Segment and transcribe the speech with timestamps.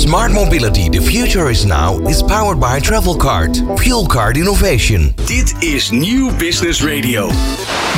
[0.00, 3.78] Smart mobility, the future is now, is powered by Travelcard.
[3.78, 5.12] Fuel card innovation.
[5.26, 7.30] Dit is Nieuw Business Radio.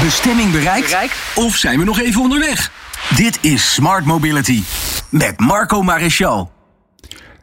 [0.02, 0.96] Bestemming bereikt?
[1.34, 2.72] Of zijn we nog even onderweg?
[3.16, 4.62] Dit is Smart Mobility
[5.10, 6.50] met Marco Maréchal.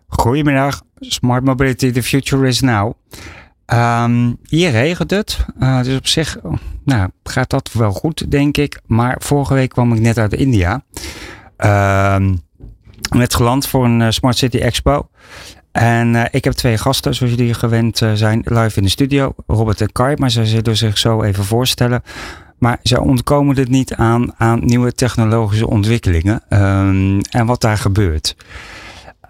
[0.07, 2.93] Goedemiddag, Smart Mobility, the future is now.
[3.73, 6.37] Um, hier regent het, uh, dus op zich
[6.83, 8.79] nou, gaat dat wel goed, denk ik.
[8.85, 10.83] Maar vorige week kwam ik net uit India.
[11.57, 12.15] Uh,
[13.09, 15.07] net geland voor een uh, Smart City Expo.
[15.71, 19.33] En uh, ik heb twee gasten, zoals jullie gewend uh, zijn, live in de studio.
[19.47, 22.03] Robert en Kai, maar ze zullen zich zo even voorstellen.
[22.57, 28.35] Maar ze ontkomen het niet aan, aan nieuwe technologische ontwikkelingen um, en wat daar gebeurt.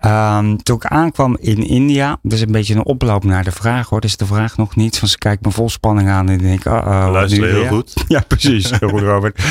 [0.06, 3.90] Um, toen ik aankwam in India, dat is een beetje een oploop naar de vraag
[3.90, 4.02] hoor.
[4.02, 6.66] Dus de vraag nog niet, van ze kijkt me vol spanning aan en denk ik,
[6.66, 7.94] oh, oh Luister heel goed.
[8.08, 8.72] Ja, precies.
[8.80, 9.44] Heel goed, Robert.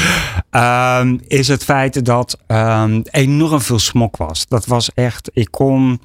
[0.50, 4.46] Um, is het feit dat um, enorm veel smok was.
[4.46, 6.00] Dat was echt, ik kon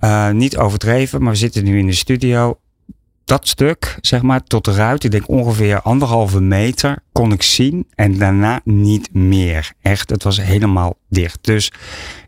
[0.00, 2.58] uh, niet overdreven, maar we zitten nu in de studio
[3.30, 8.18] dat stuk, zeg maar, tot ruit, ik denk ongeveer anderhalve meter, kon ik zien en
[8.18, 9.72] daarna niet meer.
[9.82, 11.38] Echt, het was helemaal dicht.
[11.40, 11.72] Dus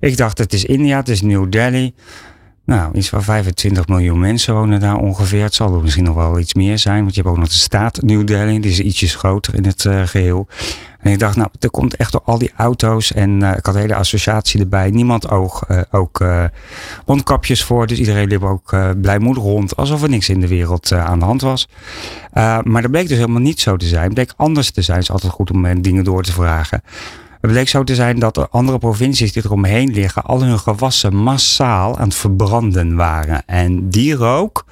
[0.01, 1.93] ik dacht, het is India, het is New Delhi.
[2.65, 5.43] Nou, iets van 25 miljoen mensen wonen daar ongeveer.
[5.43, 7.55] Het zal er misschien nog wel iets meer zijn, want je hebt ook nog de
[7.55, 10.49] staat New Delhi, die is ietsjes groter in het uh, geheel.
[11.03, 13.13] En ik dacht, nou, er komt echt door al die auto's.
[13.13, 14.91] En uh, ik had een hele associatie erbij.
[14.91, 16.45] Niemand oog, uh, ook uh,
[17.07, 17.87] mondkapjes voor.
[17.87, 19.77] Dus iedereen liep ook blijmoedig rond.
[19.77, 21.69] Alsof er niks in de wereld aan de hand was.
[22.63, 24.05] maar dat bleek dus helemaal niet zo te zijn.
[24.05, 24.97] Het bleek anders te zijn.
[24.97, 26.83] Het is altijd goed om dingen door te vragen.
[27.41, 30.23] Het bleek zo te zijn dat er andere provincies die eromheen liggen...
[30.23, 33.43] al hun gewassen massaal aan het verbranden waren.
[33.47, 34.65] En die rook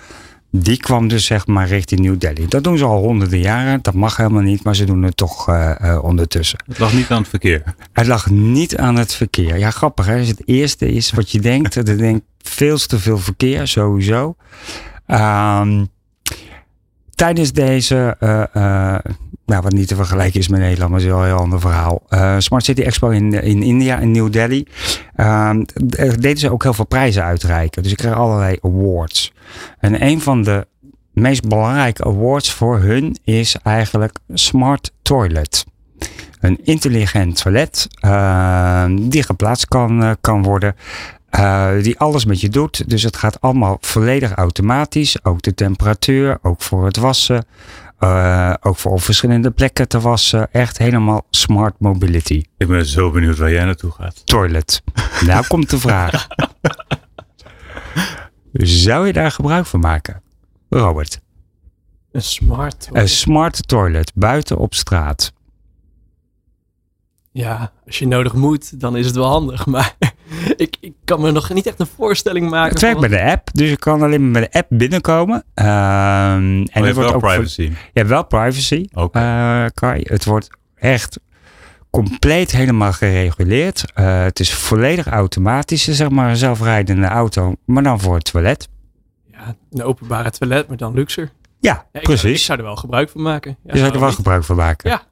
[0.50, 2.48] die kwam dus zeg maar richting New Delhi.
[2.48, 3.78] Dat doen ze al honderden jaren.
[3.82, 6.58] Dat mag helemaal niet, maar ze doen het toch uh, uh, ondertussen.
[6.66, 7.74] Het lag niet aan het verkeer?
[7.92, 9.58] Het lag niet aan het verkeer.
[9.58, 10.16] Ja, grappig hè.
[10.16, 11.74] Dus het eerste is wat je denkt.
[11.74, 14.36] Er denkt veel te veel verkeer, sowieso.
[15.06, 15.88] Um,
[17.14, 18.94] tijdens deze, uh,
[19.50, 22.02] nou, wat niet te vergelijken is met Nederland, maar is wel een heel ander verhaal.
[22.10, 24.64] Uh, Smart City Expo in, in India, in New Delhi.
[25.16, 25.50] Uh,
[26.18, 27.82] deden ze ook heel veel prijzen uitreiken.
[27.82, 29.32] Dus ik kreeg allerlei awards.
[29.78, 30.66] En een van de
[31.12, 35.64] meest belangrijke awards voor hun is eigenlijk Smart Toilet.
[36.40, 40.76] Een intelligent toilet uh, die geplaatst kan, kan worden.
[41.38, 42.90] Uh, die alles met je doet.
[42.90, 45.24] Dus het gaat allemaal volledig automatisch.
[45.24, 47.44] Ook de temperatuur, ook voor het wassen.
[48.00, 50.52] Uh, ook voor op verschillende plekken te wassen.
[50.52, 52.42] Echt helemaal smart mobility.
[52.56, 54.26] Ik ben zo benieuwd waar jij naartoe gaat.
[54.26, 54.82] Toilet.
[55.26, 56.26] nou komt de vraag.
[58.52, 60.22] Zou je daar gebruik van maken?
[60.68, 61.20] Robert.
[62.12, 63.02] Een smart toilet.
[63.02, 65.32] Een smart toilet buiten op straat.
[67.32, 69.66] Ja, als je nodig moet, dan is het wel handig.
[69.74, 69.94] Maar
[70.56, 72.72] ik, ik kan me nog niet echt een voorstelling maken.
[72.72, 75.36] Het werkt met de app, dus je kan alleen maar met de app binnenkomen.
[75.36, 77.66] Um, en je hebt wel ook privacy.
[77.66, 79.64] Voor, je hebt wel privacy, okay.
[79.64, 80.00] uh, Kai.
[80.04, 81.20] Het wordt echt
[81.90, 83.84] compleet helemaal gereguleerd.
[83.94, 88.68] Uh, het is volledig automatisch, zeg maar een zelfrijdende auto, maar dan voor het toilet.
[89.30, 91.30] Ja, een openbare toilet, maar dan luxer.
[91.60, 92.20] Ja, ja precies.
[92.20, 93.56] Zou, ik zou er wel gebruik van maken.
[93.64, 94.90] Ja, je zou er wel gebruik van maken.
[94.90, 95.02] Ja.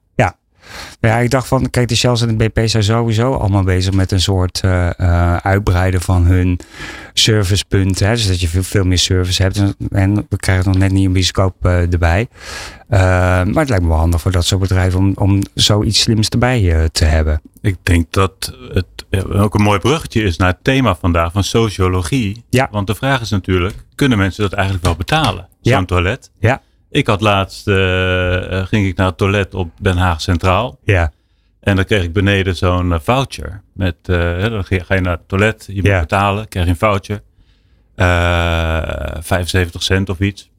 [1.00, 1.08] Ja.
[1.08, 4.12] Ja, ik dacht van, kijk, de Shells en de BP zijn sowieso allemaal bezig met
[4.12, 6.60] een soort uh, uh, uitbreiden van hun
[7.12, 8.06] servicepunten.
[8.06, 8.12] Hè?
[8.14, 9.62] Dus dat je veel, veel meer service hebt.
[9.90, 12.28] En we krijgen nog net niet een bioscoop uh, erbij.
[12.88, 16.88] maar het lijkt me wel handig voor dat soort bedrijven om, om zoiets slims erbij
[16.92, 17.40] te hebben.
[17.62, 18.86] Ik denk dat het
[19.32, 22.44] ook een mooi bruggetje is naar het thema vandaag van sociologie.
[22.50, 22.68] Ja.
[22.70, 25.48] Want de vraag is natuurlijk, kunnen mensen dat eigenlijk wel betalen?
[25.60, 25.84] Zo'n Ja.
[25.84, 26.30] toilet?
[26.38, 26.62] Ja.
[26.90, 30.78] Ik had laatst, uh, ging ik naar het toilet op Den Haag Centraal.
[30.84, 31.12] Ja.
[31.60, 33.62] En dan kreeg ik beneden zo'n uh, voucher.
[33.72, 36.00] Met, uh, dan ga je naar het toilet, je moet Ja.
[36.00, 37.22] betalen, krijg je een voucher.
[39.20, 40.50] 75 cent of iets.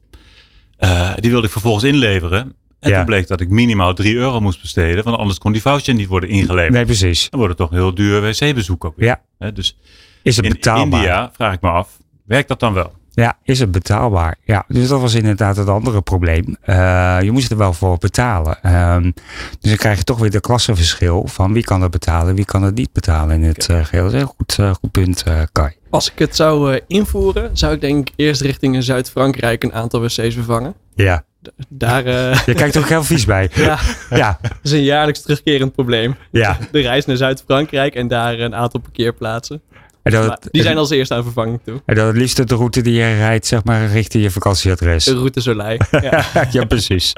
[1.16, 2.54] die wilde ik vervolgens inleveren.
[2.80, 2.96] En Ja.
[2.96, 5.04] toen bleek dat ik minimaal 3 euro moest besteden.
[5.04, 6.72] Want anders kon die voucher niet worden ingeleverd.
[6.72, 7.30] Nee, precies.
[7.30, 9.18] Dan wordt het toch een heel duur wc-bezoek ook weer.
[9.38, 9.50] Ja.
[9.50, 9.76] Dus
[10.22, 11.00] Is het in betaalbaar?
[11.00, 12.92] India, vraag ik me af, werkt dat dan wel?
[13.20, 14.36] Ja, is het betaalbaar?
[14.44, 16.56] Ja, dus dat was inderdaad het andere probleem.
[16.66, 18.74] Uh, je moest er wel voor betalen.
[18.94, 19.12] Um,
[19.60, 22.62] dus dan krijg je toch weer de klassenverschil van wie kan het betalen, wie kan
[22.62, 24.04] het niet betalen in het uh, geheel.
[24.04, 25.72] Dat is een goed, uh, goed punt, Kai.
[25.90, 30.34] Als ik het zou invoeren, zou ik denk ik eerst richting Zuid-Frankrijk een aantal wc's
[30.34, 30.74] vervangen.
[30.94, 31.24] Ja.
[31.68, 32.40] Daar, uh...
[32.46, 33.50] Je kijkt ook heel vies bij.
[33.54, 33.78] ja.
[34.10, 34.38] ja.
[34.42, 36.16] Dat is een jaarlijks terugkerend probleem.
[36.30, 36.58] Ja.
[36.70, 39.62] De reis naar Zuid-Frankrijk en daar een aantal parkeerplaatsen.
[40.02, 41.82] En dat, maar die zijn als eerste aan vervanging toe.
[41.84, 45.04] En dat het liefst de route die je rijdt, zeg maar, richting je vakantieadres.
[45.04, 45.80] De route Soleil.
[45.90, 47.12] Ja, ja precies.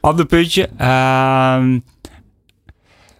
[0.00, 0.68] Ander puntje.
[0.80, 1.64] Uh,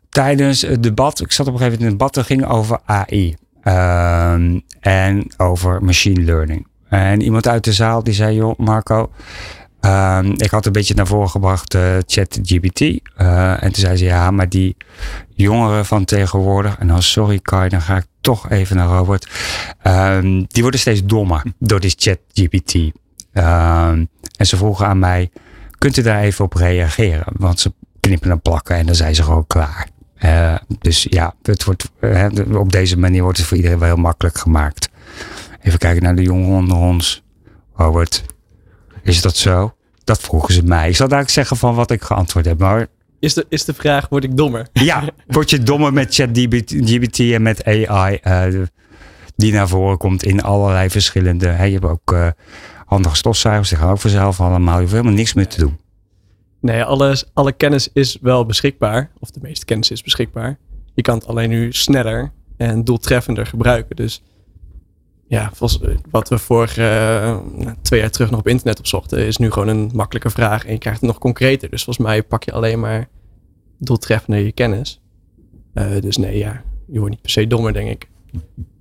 [0.09, 2.81] tijdens het debat, ik zat op een gegeven moment in het debat, dat ging over
[2.85, 3.37] AI.
[3.63, 6.67] Ehm, en over machine learning.
[6.89, 9.11] En iemand uit de zaal die zei, joh Marco,
[9.87, 12.81] ehm, ik had een beetje naar voren gebracht uh, ChatGPT.
[12.81, 14.77] Uh, en toen zei ze, ja, maar die
[15.35, 19.31] jongeren van tegenwoordig, en dan sorry Kai, dan ga ik toch even naar Robert.
[19.85, 22.75] Um, die worden steeds dommer door die ChatGPT.
[22.75, 25.31] Um, en ze vroegen aan mij,
[25.79, 27.25] kunt u daar even op reageren?
[27.37, 29.89] Want ze knippen en plakken en dan zijn ze gewoon klaar.
[30.25, 31.91] Uh, dus ja, het wordt,
[32.53, 34.89] op deze manier wordt het voor iedereen wel heel makkelijk gemaakt.
[35.63, 37.23] Even kijken naar de jongen onder ons.
[37.75, 38.25] Robert,
[39.03, 39.76] is dat zo?
[40.07, 40.89] Dat vroegen ze mij.
[40.89, 42.59] Ik zal eigenlijk zeggen van wat ik geantwoord heb.
[42.59, 42.87] Maar
[43.19, 44.69] is de, is de vraag, word ik dommer?
[44.73, 48.63] Ja, word je dommer met ChatGPT en met AI uh,
[49.37, 51.49] die naar voren komt in allerlei verschillende.
[51.49, 52.29] Hè, je hebt ook uh,
[52.85, 54.75] handige stofzuigers, die gaan ook vanzelf allemaal.
[54.75, 55.79] Je hoeft helemaal niks meer te doen.
[56.61, 59.11] Nee, alles, alle kennis is wel beschikbaar.
[59.19, 60.59] Of de meeste kennis is beschikbaar.
[60.95, 63.97] Je kan het alleen nu sneller en doeltreffender gebruiken.
[63.97, 64.23] Dus
[65.29, 65.53] ja,
[66.11, 66.83] wat we vorige
[67.59, 70.73] uh, twee jaar terug nog op internet opzochten, is nu gewoon een makkelijke vraag en
[70.73, 71.71] je krijgt het nog concreter.
[71.71, 73.09] Dus volgens mij pak je alleen maar
[73.79, 75.01] doeltreffender je kennis.
[75.75, 78.09] Uh, dus nee, ja, je wordt niet per se dommer, denk ik.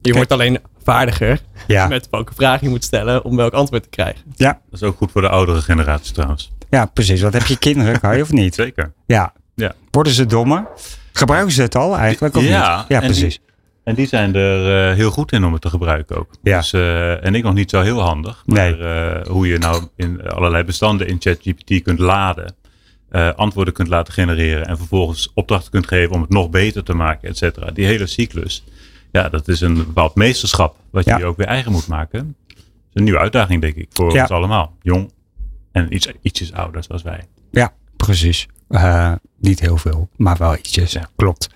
[0.01, 1.87] Je wordt alleen vaardiger ja.
[1.97, 4.21] met welke vraag je moet stellen om welk antwoord te krijgen.
[4.35, 4.61] Ja.
[4.69, 6.51] Dat is ook goed voor de oudere generatie trouwens.
[6.69, 7.21] Ja, precies.
[7.21, 8.55] Wat heb je kinderen, kan je of niet?
[8.55, 8.93] Zeker.
[9.05, 9.33] Ja.
[9.55, 9.73] ja.
[9.91, 10.67] Worden ze dommer?
[11.13, 12.35] Gebruiken ze het al eigenlijk?
[12.35, 12.87] Of ja, niet?
[12.87, 13.39] ja, precies.
[13.85, 16.29] En die zijn er uh, heel goed in om het te gebruiken ook.
[16.43, 16.57] Ja.
[16.57, 18.43] Dus, uh, en ik nog niet zo heel handig.
[18.45, 18.77] Maar Nee.
[18.77, 22.55] uh, hoe je nou in allerlei bestanden in ChatGPT kunt laden.
[23.35, 24.67] antwoorden kunt laten genereren.
[24.67, 27.71] En vervolgens opdrachten kunt geven om het nog beter te maken, et cetera.
[27.71, 28.63] Die hele cyclus.
[29.11, 30.75] Ja, dat is een bepaald meesterschap.
[30.89, 31.17] Wat Ja.
[31.17, 32.35] je ook weer eigen moet maken.
[32.47, 33.87] Dat is een nieuwe uitdaging, denk ik.
[33.93, 34.21] Voor Ja.
[34.21, 34.75] ons allemaal.
[34.81, 35.11] Jong
[35.71, 37.23] en iets, ietsjes ouder zoals wij.
[37.51, 38.47] Ja, precies.
[38.69, 40.91] Eh, niet heel veel, maar wel ietsjes.
[40.91, 41.09] Ja.
[41.15, 41.49] Klopt.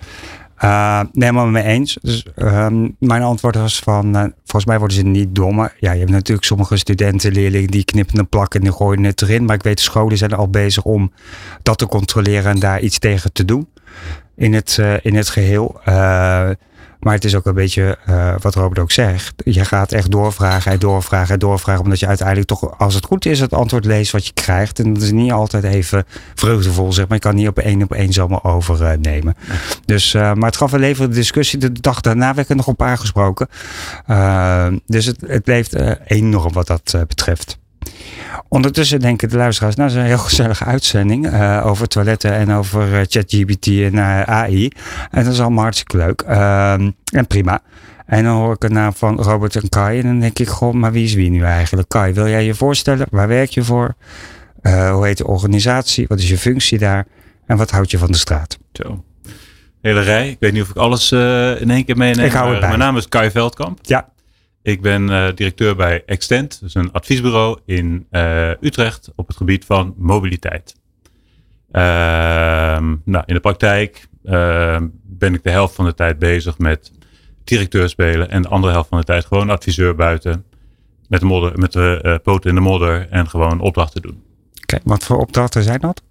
[0.63, 1.97] Uh, nee, maar mee eens.
[2.01, 5.75] Dus, ehm, mijn antwoord was van, eh, volgens mij worden ze niet dommer.
[5.79, 9.21] Ja, je hebt natuurlijk sommige studenten, leerlingen die knippen en plakken en die gooien het
[9.21, 9.45] erin.
[9.45, 11.11] Maar ik weet, scholen zijn al bezig om
[11.61, 13.67] dat te controleren en daar iets tegen te doen.
[14.35, 15.81] In het, eh, in het geheel.
[16.99, 19.33] Eh, maar het is ook een beetje eh, wat Robert ook zegt.
[19.45, 21.83] Je gaat echt doorvragen en doorvragen en doorvragen.
[21.83, 24.79] Omdat je uiteindelijk toch, als het goed is, het antwoord leest wat je krijgt.
[24.79, 26.05] En dat is niet altijd even
[26.35, 27.17] vreugdevol, zeg maar.
[27.17, 29.35] Je kan niet op één op één zomaar overnemen.
[29.85, 31.59] Dus, eh, maar het gaf een levende discussie.
[31.59, 33.47] De dag daarna werd er nog op aangesproken.
[34.09, 35.75] Uh, dus het, het leeft
[36.05, 37.57] enorm wat dat betreft.
[38.47, 42.51] Ondertussen denken de luisteraars, nou, dat is een heel gezellige uitzending uh, over toiletten en
[42.51, 44.71] over uh, ChatGPT en uh, AI.
[45.11, 46.21] En dat is allemaal hartstikke leuk.
[46.21, 47.61] Ehm, en prima.
[48.05, 49.99] En dan hoor ik een naam van Robert en Kai.
[49.99, 51.89] En dan denk ik, goh, maar wie is wie nu eigenlijk?
[51.89, 53.07] Kai, wil jij je voorstellen?
[53.11, 53.95] Waar werk je voor?
[54.61, 56.07] Hoe heet de organisatie?
[56.07, 57.05] Wat is je functie daar?
[57.45, 58.57] En wat houd je van de straat?
[58.71, 59.03] Zo.
[59.81, 60.29] Hele rij.
[60.29, 62.25] Ik weet niet of ik alles in één keer meeneem.
[62.25, 62.67] Ik hou het bij.
[62.67, 63.79] Mijn naam is Kai Veldkamp.
[63.81, 64.09] Ja.
[64.61, 69.65] Ik ben uh, directeur bij Extent, dus een adviesbureau in uh, Utrecht op het gebied
[69.65, 70.75] van mobiliteit.
[71.71, 71.81] Uh,
[73.03, 74.07] nou, in de praktijk
[75.03, 76.91] ben ik de helft van de tijd bezig met
[77.43, 80.45] directeur spelen en de andere helft van de tijd gewoon adviseur buiten
[81.07, 84.23] met de, modder, met de poten in de modder en gewoon opdrachten doen.
[84.61, 86.01] Oké, wat voor opdrachten zijn dat?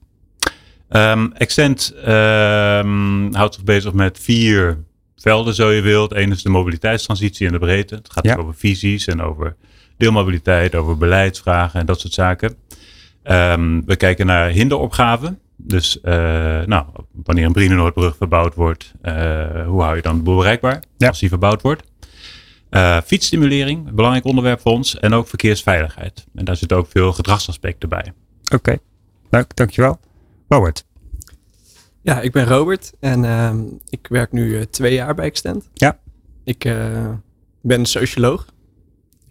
[0.91, 4.85] Um, Extent um, houdt zich bezig met vier
[5.19, 6.15] velden, zo je wilt.
[6.15, 7.95] Eén is de mobiliteitstransitie in de breedte.
[7.95, 8.37] Het gaat Ja.
[8.37, 9.57] over visies en over
[9.97, 12.55] deelmobiliteit, over beleidsvragen en dat soort zaken.
[13.23, 15.39] Ehm, we kijken naar hinderopgaven.
[15.57, 16.13] Dus uh,
[16.63, 16.85] nou,
[17.25, 19.13] wanneer een Brienenoordbrug verbouwd wordt, uh,
[19.67, 21.09] hoe hou je dan de boel bereikbaar Ja.
[21.09, 21.83] als die verbouwd wordt?
[22.71, 24.99] Uh, fietsstimulering, belangrijk onderwerp voor ons.
[24.99, 26.27] En ook verkeersveiligheid.
[26.35, 28.13] En daar zitten ook veel gedragsaspecten bij.
[28.55, 28.77] Oké,
[29.31, 30.01] leuk, dankjewel.
[30.49, 30.85] Robert.
[32.09, 33.55] Ja, ik ben Robert en uh,
[33.89, 35.69] ik werk nu uh, twee jaar bij Extent.
[35.75, 35.99] Ja.
[36.45, 37.13] Ik uh,
[37.61, 38.47] ben socioloog.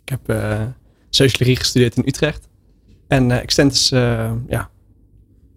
[0.04, 0.62] Ik heb uh,
[1.10, 2.48] sociologie gestudeerd in Utrecht.
[3.08, 4.70] En Extent is ja,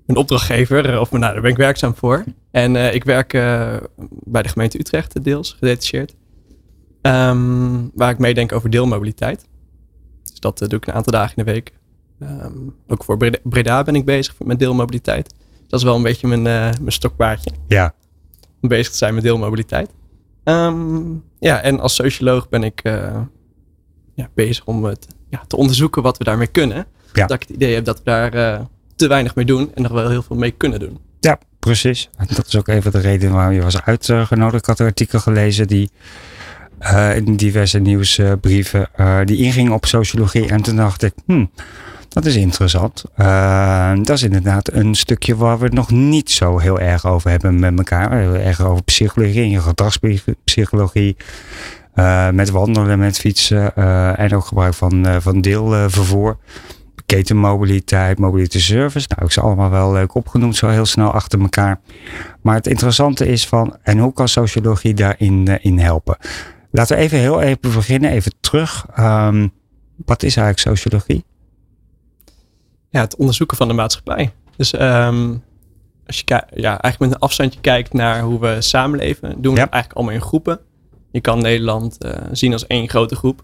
[0.06, 2.24] een opdrachtgever, of nou, daar ben ik werkzaam voor.
[2.50, 3.32] En ik werk
[4.08, 6.14] bij de gemeente Utrecht, deels gedetacheerd.
[7.02, 9.48] Um, waar ik meedenk over deelmobiliteit.
[10.22, 11.72] Dus dat doe ik een aantal dagen in de week.
[12.20, 15.34] Um, ook voor Breda ben ik bezig met deelmobiliteit.
[15.70, 17.50] Dat is wel een beetje mijn, uh, mijn stokpaardje.
[17.68, 17.94] Ja.
[18.60, 19.90] Om bezig te zijn met deelmobiliteit.
[20.44, 23.16] Um, ja, en als socioloog ben ik uh,
[24.14, 26.86] ja, bezig om het ja, te onderzoeken wat we daarmee kunnen.
[27.12, 27.26] Ja.
[27.26, 28.60] Dat ik het idee heb dat we daar uh,
[28.96, 30.98] te weinig mee doen en nog wel heel veel mee kunnen doen.
[31.20, 32.10] Ja, precies.
[32.16, 34.62] En dat is ook even de reden waarom je was uitgenodigd.
[34.62, 35.90] Ik had een artikel gelezen die
[36.80, 40.48] uh, in diverse nieuwsbrieven uh, die inging op sociologie.
[40.48, 41.50] En toen dacht ik, hmm,
[42.10, 43.04] dat is interessant.
[43.16, 47.30] Uh, dat is inderdaad een stukje waar we het nog niet zo heel erg over
[47.30, 48.34] hebben met elkaar.
[48.34, 51.16] Erg over psychologie en gedragspsychologie.
[51.94, 56.38] Uh, met wandelen, met fietsen uh, en ook gebruik van, van deelvervoer.
[57.06, 59.06] Ketenmobiliteit, mobility service.
[59.08, 61.80] Nou, ik ze allemaal wel leuk opgenoemd, zo heel snel achter elkaar.
[62.42, 66.16] Maar het interessante is van, en hoe kan sociologie daarin in helpen?
[66.70, 68.86] Laten we even heel even beginnen, even terug.
[68.98, 69.52] Um,
[70.04, 71.24] wat is eigenlijk sociologie?
[72.90, 74.32] Ja, het onderzoeken van de maatschappij.
[74.56, 75.42] Dus um,
[76.06, 79.64] als je ja, eigenlijk met een afstandje kijkt naar hoe we samenleven, doen we ja.
[79.64, 80.60] het eigenlijk allemaal in groepen.
[81.10, 83.42] Je kan Nederland uh, zien als één grote groep.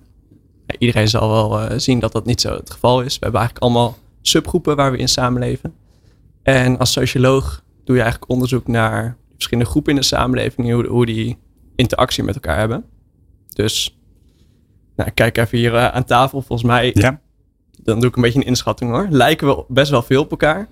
[0.66, 3.12] Ja, iedereen zal wel uh, zien dat dat niet zo het geval is.
[3.14, 5.74] We hebben eigenlijk allemaal subgroepen waar we in samenleven.
[6.42, 11.06] En als socioloog doe je eigenlijk onderzoek naar verschillende groepen in de samenleving, hoe, hoe
[11.06, 11.38] die
[11.76, 12.84] interactie met elkaar hebben.
[13.48, 13.98] Dus
[14.96, 16.42] nou, kijk even hier uh, aan tafel.
[16.42, 17.20] Volgens mij, ja.
[17.86, 19.06] Dan doe ik een beetje een inschatting hoor.
[19.10, 20.68] Lijken we best wel veel op elkaar.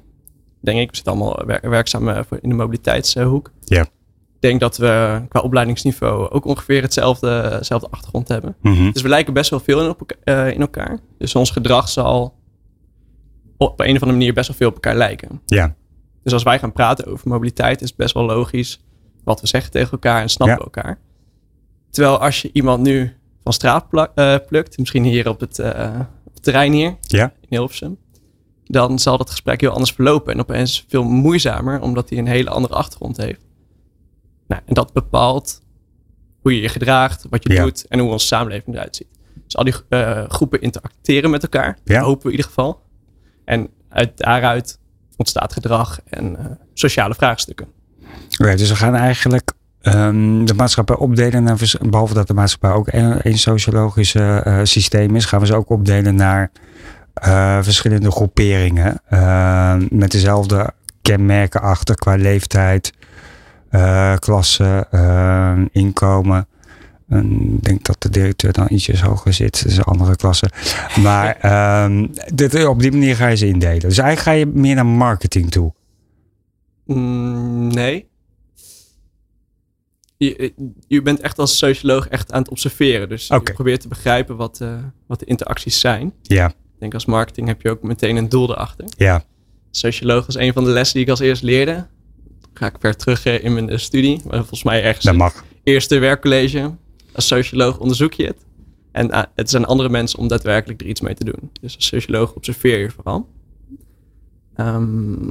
[0.61, 0.91] Denk ik.
[0.91, 3.51] We zitten allemaal wer werkzaam uh, in de mobiliteitshoek.
[3.65, 3.81] Ja.
[3.81, 8.57] Ik denk dat we qua opleidingsniveau ook ongeveer hetzelfde, hetzelfde achtergrond hebben.
[8.61, 8.93] Mm -hmm.
[8.93, 10.99] Dus we lijken best wel veel in, op, uh, in elkaar.
[11.19, 12.35] Dus ons gedrag zal
[13.57, 15.41] op een of andere manier best wel veel op elkaar lijken.
[15.47, 15.75] Ja.
[16.23, 18.85] Dus als wij gaan praten over mobiliteit, is het best wel logisch
[19.25, 20.65] wat we zeggen tegen elkaar en snappen Ja.
[20.65, 20.99] elkaar.
[21.91, 26.07] Terwijl als je iemand nu van straat eh, plukt, misschien hier op het, eh, op
[26.24, 27.25] het terrein hier Ja.
[27.41, 27.99] in Hilversum,
[28.65, 32.51] dan zal dat gesprek heel anders verlopen en opeens veel moeizamer, omdat hij een hele
[32.51, 33.41] andere achtergrond heeft.
[34.47, 35.63] Nou, en dat bepaalt
[36.41, 37.63] hoe je je gedraagt, wat je Ja.
[37.63, 39.09] doet en hoe onze samenleving eruit ziet.
[39.45, 42.01] Dus al die eh, groepen interacteren met elkaar, Ja.
[42.03, 42.83] hopen we in ieder geval.
[43.45, 44.79] En uit daaruit
[45.17, 47.67] ontstaat gedrag en eh, sociale vraagstukken.
[48.29, 49.53] Right, dus we gaan eigenlijk
[49.85, 55.17] ehm, de maatschappij opdelen naar, behalve dat de maatschappij ook een, een sociologisch eh, systeem
[55.17, 56.51] is, gaan we ze ook opdelen naar
[57.15, 60.73] eh, verschillende groeperingen eh, met dezelfde
[61.03, 62.93] kenmerken achter qua leeftijd,
[63.71, 66.47] eh, klasse, eh, inkomen.
[67.09, 70.51] En Ik denk dat de directeur dan ietsjes hoger zit, dat is een andere klasse.
[71.03, 73.81] Maar ehm, dit, op die manier ga je ze indelen.
[73.81, 75.73] Dus eigenlijk ga je meer naar marketing toe.
[76.85, 78.09] Mm, nee.
[80.25, 80.53] Je,
[80.89, 83.09] je bent echt als socioloog echt aan het observeren.
[83.09, 84.77] Dus je probeert te begrijpen wat, eh,
[85.07, 86.13] wat de interacties zijn.
[86.23, 88.87] Ja, Ik denk als marketing heb je ook meteen een doel erachter.
[88.97, 89.25] ja,
[89.71, 91.87] Socioloog was een van de lessen die ik als eerst leerde.
[92.55, 94.21] Ga ik ver terug eh, in mijn eh, studie.
[94.25, 95.45] Maar volgens mij ergens dat mag.
[95.63, 96.75] eerste werkcollege.
[97.13, 98.45] Als socioloog onderzoek je het.
[98.93, 101.51] En het zijn andere mensen om daadwerkelijk er iets mee te doen.
[101.61, 103.29] Dus als socioloog observeer je vooral.
[104.55, 105.29] Ehm,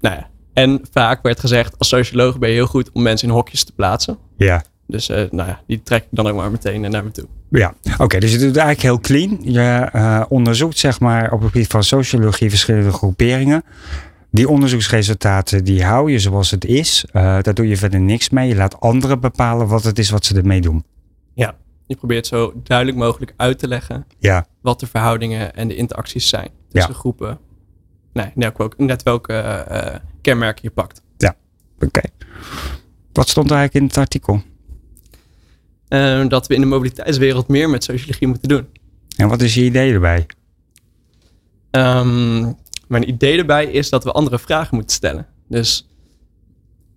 [0.00, 0.30] nou ja.
[0.58, 3.72] En vaak werd gezegd, als socioloog ben je heel goed om mensen in hokjes te
[3.72, 4.18] plaatsen.
[4.36, 4.64] Ja.
[4.86, 7.26] Dus eh, nou ja, die trek ik dan ook maar meteen eh, naar me toe.
[7.50, 9.38] Ja, oké, dus je doet eigenlijk heel clean.
[9.42, 13.62] Je eh, onderzoekt zeg maar op het gebied van sociologie verschillende groeperingen.
[14.30, 17.04] Die onderzoeksresultaten die hou je zoals het is.
[17.12, 18.48] Daar doe je verder niks mee.
[18.48, 20.84] Je laat anderen bepalen wat het is wat ze ermee doen.
[21.88, 26.28] Je probeert zo duidelijk mogelijk uit te leggen Ja, wat de verhoudingen en de interacties
[26.28, 26.98] zijn tussen Ja.
[26.98, 27.38] groepen.
[28.18, 31.02] Nee, net welke, net welke eh, eh, kenmerken je pakt.
[31.80, 32.00] oké.
[33.12, 34.42] Wat stond er eigenlijk in het artikel?
[35.88, 38.66] Eh, dat we in de mobiliteitswereld meer met sociologie moeten doen.
[39.16, 40.26] En wat is je idee erbij?
[41.70, 42.52] Ehm,
[42.86, 45.26] mijn idee erbij is dat we andere vragen moeten stellen.
[45.48, 45.88] Dus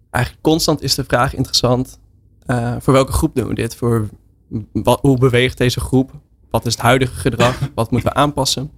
[0.10, 2.00] eigenlijk constant is de vraag interessant.
[2.46, 3.76] eh, voor welke groep doen we dit?
[3.76, 4.10] Voor
[4.74, 6.12] wat, hoe beweegt deze groep?
[6.50, 7.60] Wat is het huidige gedrag?
[7.76, 8.72] Wat moeten we aanpassen?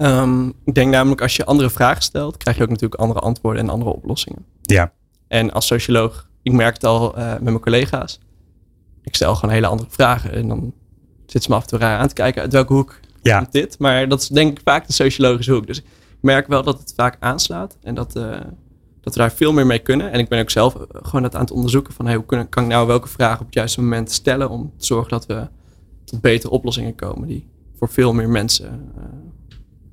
[0.00, 3.62] Ehm, ik denk namelijk als je andere vragen stelt, krijg je ook natuurlijk andere antwoorden
[3.62, 4.44] en andere oplossingen.
[4.62, 4.92] Ja,
[5.28, 8.20] En als socioloog, ik merk het al eh, met mijn collega's.
[9.02, 10.32] Ik stel gewoon hele andere vragen.
[10.32, 10.72] En dan
[11.26, 13.52] zit ze me af en toe raar aan te kijken uit welke hoek ja, komt
[13.52, 13.78] dit.
[13.78, 15.66] Maar dat is denk ik vaak de sociologische hoek.
[15.66, 15.84] Dus ik
[16.20, 17.78] merk wel dat het vaak aanslaat.
[17.82, 18.40] En dat, eh,
[19.00, 20.12] dat we daar veel meer mee kunnen.
[20.12, 21.94] En ik ben ook zelf eh, gewoon dat aan het onderzoeken.
[21.94, 24.50] Van hey, hoe kunnen, kan ik nou welke vragen op het juiste moment stellen.
[24.50, 25.48] Om te zorgen dat we
[26.04, 27.28] tot betere oplossingen komen.
[27.28, 28.92] Die voor veel meer mensen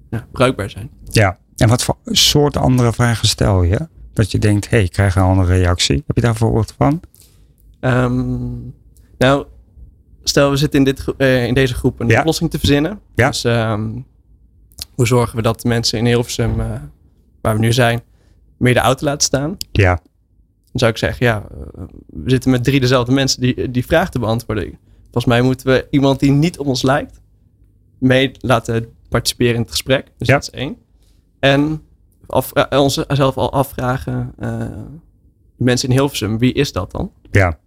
[0.09, 0.89] ja, bruikbaar zijn.
[1.03, 1.37] ja.
[1.55, 3.87] En wat voor soort andere vragen stel je?
[4.13, 6.03] Dat je denkt, hé, hey, ik krijg een andere reactie.
[6.07, 6.99] Heb je daar een voorbeeld van?
[7.79, 8.45] Ehm,
[9.17, 9.45] nou,
[10.23, 12.19] stel we zitten in, dit, eh, in deze groep een Ja.
[12.19, 12.99] oplossing te verzinnen.
[13.15, 13.27] Ja.
[13.27, 13.89] Dus ehm,
[14.95, 16.71] hoe zorgen we dat de mensen in Hilversum, eh,
[17.41, 18.01] waar we nu zijn,
[18.57, 19.57] meer de auto laten staan?
[19.71, 19.93] Ja,
[20.71, 24.09] Dan zou ik zeggen, ja, eh, we zitten met drie dezelfde mensen die die vraag
[24.09, 24.77] te beantwoorden.
[25.03, 27.21] Volgens mij moeten we iemand die niet op ons lijkt,
[27.99, 30.11] mee laten participeren in het gesprek.
[30.17, 30.33] Dus Ja.
[30.33, 30.77] dat is één.
[31.39, 31.81] En
[32.27, 34.67] afvra- eh, onszelf al afvragen, eh,
[35.57, 37.11] mensen in Hilversum, wie is dat dan?
[37.31, 37.59] ja,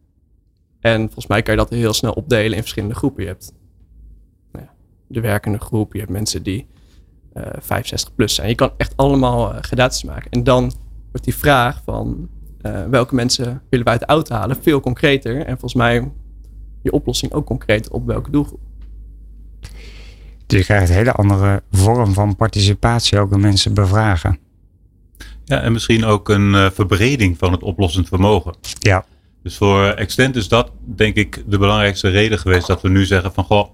[0.81, 3.23] En volgens mij kan je dat heel snel opdelen in verschillende groepen.
[3.23, 3.53] Je hebt
[4.53, 4.73] nou ja,
[5.07, 6.67] de werkende groep, je hebt mensen die
[7.33, 8.49] eh 65 plus zijn.
[8.49, 10.31] Je kan echt allemaal eh, gradaties maken.
[10.31, 10.73] En dan
[11.11, 12.29] wordt die vraag van
[12.61, 15.37] eh, welke mensen willen we uit de auto halen, veel concreter.
[15.39, 16.11] En volgens mij
[16.83, 18.61] je oplossing ook concreet op welke doelgroep.
[20.51, 24.39] Dus je krijgt een hele andere vorm van participatie, ook in mensen bevragen.
[25.45, 28.55] Ja, en misschien ook een uh, verbreding van het oplossend vermogen.
[28.79, 29.05] Ja.
[29.43, 33.33] Dus voor Extent is dat denk ik de belangrijkste reden geweest dat we nu zeggen
[33.33, 33.71] van goh,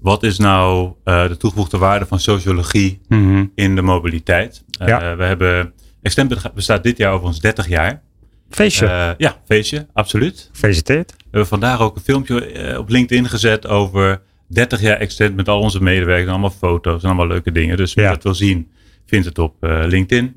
[0.00, 3.52] wat is nou uh, de toegevoegde waarde van sociologie mm -hmm.
[3.54, 4.64] in de mobiliteit?
[4.80, 5.16] Uh, ja.
[5.16, 8.02] We hebben, Extent bestaat dit jaar overigens 30 jaar.
[8.50, 9.14] Feestje.
[9.18, 10.48] ja, feestje, absoluut.
[10.52, 11.10] Gefeliciteerd.
[11.16, 14.20] We hebben vandaag ook een filmpje op LinkedIn gezet over
[14.52, 17.76] 30 jaar Extent met al onze medewerkers, allemaal foto's en allemaal leuke dingen.
[17.76, 18.10] Dus wie ja.
[18.10, 18.70] dat wil zien,
[19.06, 20.36] vindt het op LinkedIn.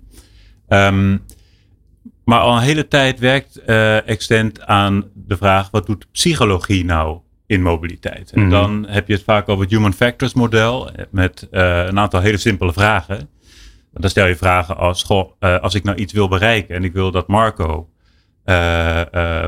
[0.70, 1.22] Um,
[2.26, 7.20] maar al een hele tijd werkt uh, Extent aan de vraag: wat doet psychologie nou
[7.46, 8.32] in mobiliteit?
[8.32, 8.52] En mm -hmm.
[8.52, 12.38] dan heb je het vaak over het Human Factors model met uh, een aantal hele
[12.38, 13.30] simpele vragen.
[13.94, 16.94] Dan stel je vragen als: goh, uh, als ik nou iets wil bereiken en ik
[16.94, 17.90] wil dat Marco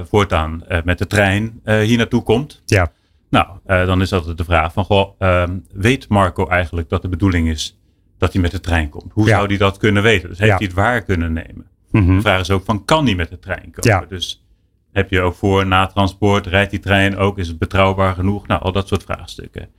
[0.09, 2.61] voortaan met de trein hier naartoe komt.
[2.65, 2.91] Ja.
[3.29, 7.49] Nou, dan is altijd de vraag van: goh, ehm, weet Marco eigenlijk dat de bedoeling
[7.49, 7.79] is
[8.17, 9.11] dat hij met de trein komt?
[9.13, 9.35] Hoe Ja.
[9.35, 10.29] zou hij dat kunnen weten?
[10.29, 10.57] Dus heeft Ja.
[10.57, 11.65] hij het waar kunnen nemen?
[11.91, 12.15] Mhm.
[12.15, 13.99] De vraag is ook van, kan die met de trein komen?
[13.99, 14.05] Ja.
[14.09, 14.45] Dus
[14.91, 17.37] heb je ook voor na transport, rijdt die trein ook?
[17.37, 18.47] Is het betrouwbaar genoeg?
[18.47, 19.69] Nou, al dat soort vraagstukken.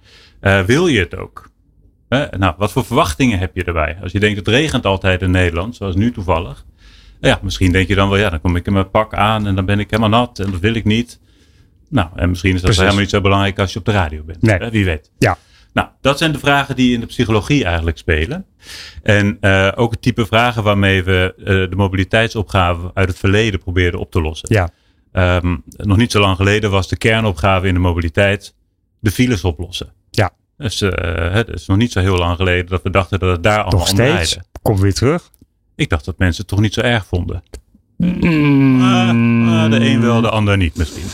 [0.41, 1.51] Eh, wil je het ook?
[2.09, 3.99] Eh, nou, wat voor verwachtingen heb je erbij?
[4.03, 6.65] Als je denkt, het regent altijd in Nederland, zoals nu toevallig.
[7.21, 9.55] Ja, misschien denk je dan wel, ja, dan kom ik in mijn pak aan en
[9.55, 11.21] dan ben ik helemaal nat en dat wil ik niet.
[11.89, 12.83] Nou, en misschien is dat Precies.
[12.83, 14.43] helemaal niet zo belangrijk als je op de radio bent.
[14.43, 14.59] Nee.
[14.59, 15.11] Eh, wie weet.
[15.19, 15.39] Ja.
[15.73, 18.45] Nou, dat zijn de vragen die in de psychologie eigenlijk spelen.
[19.03, 24.01] En eh, ook het type vragen waarmee we eh, de mobiliteitsopgave uit het verleden probeerden
[24.01, 24.55] op te lossen.
[24.55, 24.71] Ja.
[25.13, 28.55] Ehm, nog niet zo lang geleden was de kernopgave in de mobiliteit
[29.01, 29.93] de files oplossen.
[30.11, 30.31] Ja.
[30.57, 33.43] Dus eh, het is nog niet zo heel lang geleden dat we dachten dat het
[33.43, 34.31] daar allemaal Nog om steeds.
[34.31, 34.45] draaide.
[34.63, 35.31] Komt weer terug.
[35.77, 37.43] Ik dacht dat mensen het toch niet zo erg vonden.
[37.97, 38.83] Mm.
[38.83, 39.09] Ah,
[39.63, 41.05] ah, de een wel, de ander niet misschien.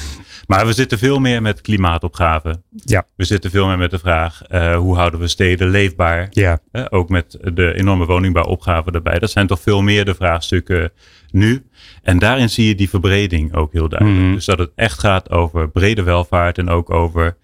[0.46, 2.62] Maar we zitten veel meer met klimaatopgaven.
[2.70, 3.06] Ja.
[3.16, 6.26] We zitten veel meer met de vraag, eh, hoe houden we steden leefbaar?
[6.30, 6.58] Ja.
[6.72, 9.18] Eh, ook met de enorme woningbouwopgave erbij.
[9.18, 10.92] Dat zijn toch veel meer de vraagstukken
[11.30, 11.66] nu.
[12.02, 14.20] En daarin zie je die verbreding ook heel duidelijk.
[14.24, 14.34] Mhm.
[14.34, 17.36] Dus dat het echt gaat over brede welvaart en ook over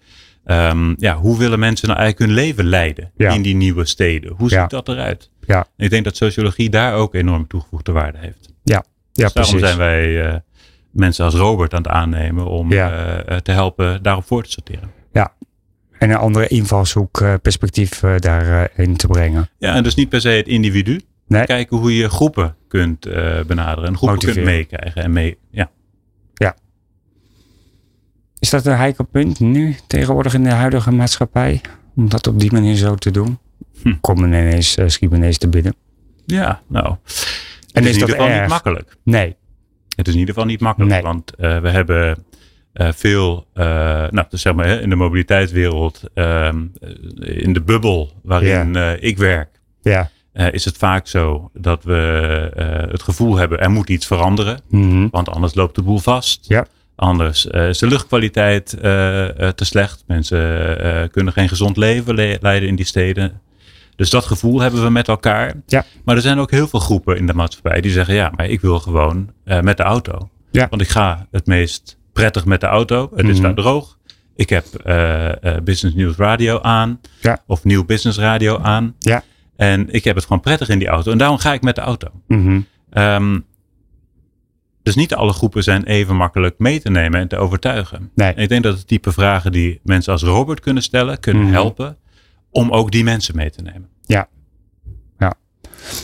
[0.45, 3.31] ehm, ja, hoe willen mensen nou eigenlijk hun leven leiden Ja.
[3.31, 4.33] in die nieuwe steden?
[4.37, 4.61] Hoe Ja.
[4.61, 5.29] ziet dat eruit?
[5.45, 5.65] Ja.
[5.77, 8.53] Ik denk dat sociologie daar ook enorm toegevoegde waarde heeft.
[8.63, 9.59] Ja, Dus daarom precies.
[9.67, 10.35] zijn wij eh,
[10.91, 13.19] mensen als Robert aan het aannemen om Ja.
[13.23, 14.91] eh, te helpen daarop voor te sorteren.
[15.99, 19.49] En een andere invalshoek, eh, perspectief eh, daarin te brengen.
[19.57, 21.01] Ja, en dus niet per se het individu.
[21.27, 21.45] Nee.
[21.45, 22.99] Kijken hoe je groepen kunt
[23.47, 25.03] benaderen en groepen kunt meekrijgen.
[25.03, 25.71] En mee, ja.
[28.39, 31.61] Is dat een heikel punt nu, tegenwoordig in de huidige maatschappij?
[31.95, 33.39] Om dat op die manier zo te doen?
[33.81, 33.93] Hm.
[34.01, 35.75] Kom ineens, schiet ineens te binnen.
[36.25, 36.85] ja, nou.
[36.85, 36.95] En
[37.83, 38.97] het is is dat niet makkelijk.
[39.03, 39.35] Nee.
[39.95, 40.91] Het is in ieder geval niet makkelijk.
[40.93, 41.01] Nee.
[41.01, 42.25] Want eh, we hebben
[42.73, 43.65] eh, veel, eh,
[44.09, 49.17] nou, dus zeg maar hè, in de mobiliteitswereld, ehm, eh, in de bubbel waarin ik
[49.17, 49.49] werk,
[49.81, 50.09] Ja.
[50.51, 51.93] is het vaak zo dat we
[52.91, 54.59] het gevoel hebben er moet iets veranderen.
[54.69, 55.07] Mhm.
[55.11, 56.45] Want anders loopt de boel vast.
[56.47, 56.65] Ja.
[56.95, 60.03] Anders is de luchtkwaliteit te slecht.
[60.07, 63.41] Mensen kunnen geen gezond leven le- leiden in die steden.
[63.95, 65.53] Dus dat gevoel hebben we met elkaar.
[65.67, 65.85] Ja.
[66.05, 68.61] Maar er zijn ook heel veel groepen in de maatschappij die zeggen: ja, maar ik
[68.61, 70.29] wil gewoon eh, met de auto.
[70.51, 70.67] Ja.
[70.69, 73.09] Want ik ga het meest prettig met de auto.
[73.15, 73.41] Het is Mhm.
[73.41, 73.97] daar droog.
[74.35, 76.99] Ik heb eh, eh, Business News Radio aan.
[77.21, 77.43] Ja.
[77.47, 78.95] Of Nieuw Business Radio aan.
[78.99, 79.23] Ja.
[79.55, 81.11] En ik heb het gewoon prettig in die auto.
[81.11, 82.07] En daarom ga ik met de auto.
[82.27, 82.61] Mhm.
[82.89, 83.39] Ehm,
[84.83, 88.11] dus niet alle groepen zijn even makkelijk mee te nemen en te overtuigen.
[88.15, 88.33] Nee.
[88.33, 91.51] En ik denk dat het type vragen die mensen als Robert kunnen stellen, kunnen Mhm.
[91.51, 91.97] helpen
[92.51, 93.89] om ook die mensen mee te nemen.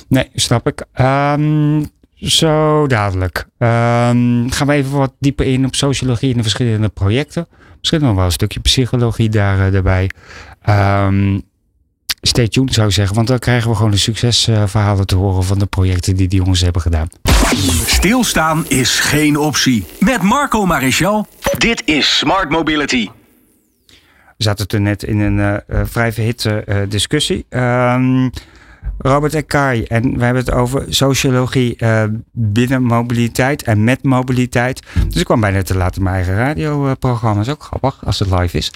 [0.08, 0.86] Nee, snap ik.
[0.94, 1.84] Ehm,
[2.16, 3.48] zo dadelijk.
[3.58, 7.48] Ehm, gaan we even wat dieper in op sociologie en de verschillende projecten.
[7.80, 10.10] Misschien nog wel een stukje psychologie daar, eh, daarbij.
[10.62, 11.40] Ehm
[12.22, 15.60] stay tuned zou ik zeggen, want dan krijgen we gewoon de succesverhalen te horen van
[15.60, 17.08] de projecten die die jongens hebben gedaan.
[17.86, 19.86] Stilstaan is geen optie.
[20.00, 21.26] Met Marco Maréchal.
[21.58, 23.10] Dit is Smart Mobility.
[24.38, 27.46] Zaten toen net in een eh, eh, vrij verhitte eh, discussie.
[27.50, 28.30] Ehm,
[28.98, 31.78] Robert en Kai, en we hebben het over sociologie
[32.32, 34.82] binnen mobiliteit en met mobiliteit.
[35.08, 37.42] Dus ik kwam bijna te laat in mijn eigen radioprogramma.
[37.42, 38.72] is ook grappig als het live is.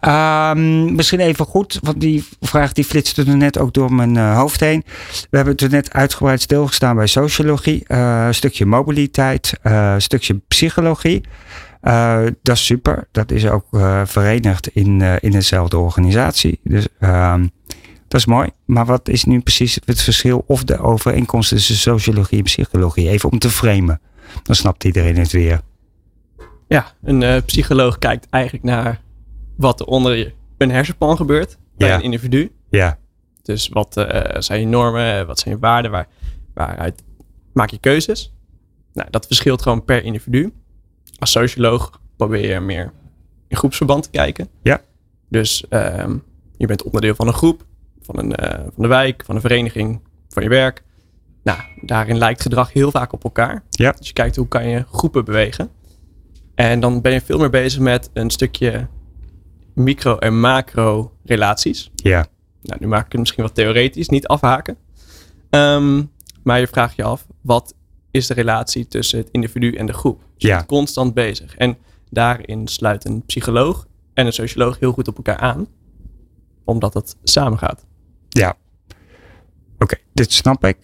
[0.00, 4.60] Ehm, misschien even goed, want die vraag die flitste er net ook door mijn hoofd
[4.60, 4.84] heen.
[5.30, 7.86] We hebben toen net uitgebreid stilgestaan bij sociologie.
[8.30, 11.22] stukje mobiliteit, een stukje psychologie.
[11.82, 13.08] Uh, dat is super.
[13.10, 16.60] Dat is ook uh, verenigd in, uh, in dezelfde organisatie.
[16.64, 17.46] Dus ehm,
[18.08, 18.48] dat is mooi.
[18.64, 23.08] Maar wat is nu precies het verschil of de overeenkomst tussen sociologie en psychologie?
[23.08, 24.00] Even om te framen.
[24.42, 25.60] dan snapt iedereen het weer.
[26.68, 29.00] Ja, een psycholoog kijkt eigenlijk naar
[29.56, 31.94] wat er onder een hersenpan gebeurt bij Ja.
[31.94, 32.52] een individu.
[32.70, 32.98] Ja,
[33.42, 36.06] Dus wat eh, zijn je normen, wat zijn je waarden, waar,
[36.54, 37.02] waaruit
[37.52, 38.32] maak je keuzes.
[38.92, 40.52] Nou, dat verschilt gewoon per individu.
[41.22, 42.92] Als socioloog probeer je meer
[43.48, 44.48] in groepsverband te kijken.
[44.62, 44.80] Ja.
[45.28, 46.16] Dus ehm,
[46.56, 47.66] je bent onderdeel van een groep,
[48.00, 50.82] van, een, eh, van de wijk, van een vereniging, van je werk.
[51.42, 53.62] Nou, daarin lijkt gedrag heel vaak op elkaar.
[53.70, 53.92] Ja.
[53.92, 55.70] Dus je kijkt hoe kan je groepen bewegen.
[56.54, 58.88] En dan ben je veel meer bezig met een stukje
[59.74, 61.90] micro- en macro-relaties.
[61.94, 62.26] ja,
[62.62, 64.76] Nou, nu maak ik het misschien wat theoretisch, niet afhaken.
[65.50, 66.02] Ehm,
[66.42, 67.74] maar je vraagt je af, wat
[68.10, 70.22] is de relatie tussen het individu en de groep?
[70.42, 70.56] Je Ja.
[70.56, 71.56] bent constant bezig.
[71.56, 71.76] En
[72.10, 75.66] daarin sluit een psycholoog en een socioloog heel goed op elkaar aan.
[76.64, 77.84] Omdat het samengaat.
[78.28, 78.54] ja.
[79.78, 80.76] Oké, dit snap ik.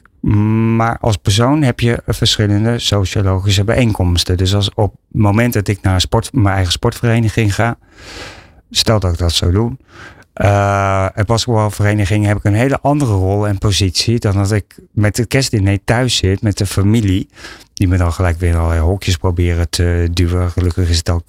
[0.77, 4.37] Maar als persoon heb je verschillende sociologische bijeenkomsten.
[4.37, 7.79] Dus als op het moment dat ik naar een sport, mijn eigen sportvereniging ga,
[8.71, 9.79] stel dat ik dat zou doen.
[10.33, 15.17] eh een basketbalvereniging heb ik een hele andere rol en positie dan dat ik met
[15.17, 17.29] het kerstdiner thuis zit met de familie.
[17.79, 20.51] Die me dan gelijk weer in allerlei hokjes proberen te duwen.
[20.51, 21.23] Gelukkig is het ook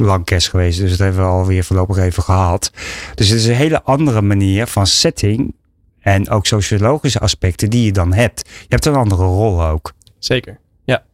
[0.00, 2.70] lang kerst geweest, dus dat hebben we alweer voorlopig even gehad.
[3.14, 5.54] Dus het is een hele andere manier van setting
[6.00, 8.48] en ook sociologische aspecten die je dan hebt.
[8.48, 9.92] Je hebt een andere rol ook.
[10.18, 11.04] Zeker, ja.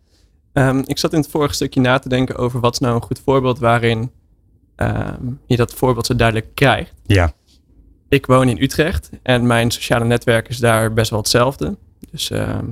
[0.53, 3.03] Ehm, ik zat in het vorige stukje na te denken over wat is nou een
[3.03, 4.11] goed voorbeeld waarin
[4.77, 6.93] ehm, je dat voorbeeld zo duidelijk krijgt.
[7.07, 7.33] Ja,
[8.09, 11.77] Ik woon in Utrecht en mijn sociale netwerk is daar best wel hetzelfde.
[12.11, 12.67] Dus ehm,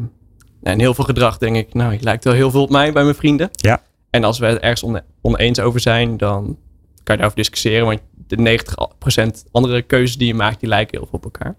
[0.62, 3.02] en heel veel gedrag denk ik, nou, je lijkt wel heel veel op mij bij
[3.02, 3.48] mijn vrienden.
[3.50, 3.82] Ja.
[4.10, 6.44] En als we het ergens one- oneens over zijn, dan
[7.02, 7.86] kan je daarover discussiëren.
[7.86, 11.56] Want de 90% andere keuzes die je maakt, die lijken heel veel op elkaar.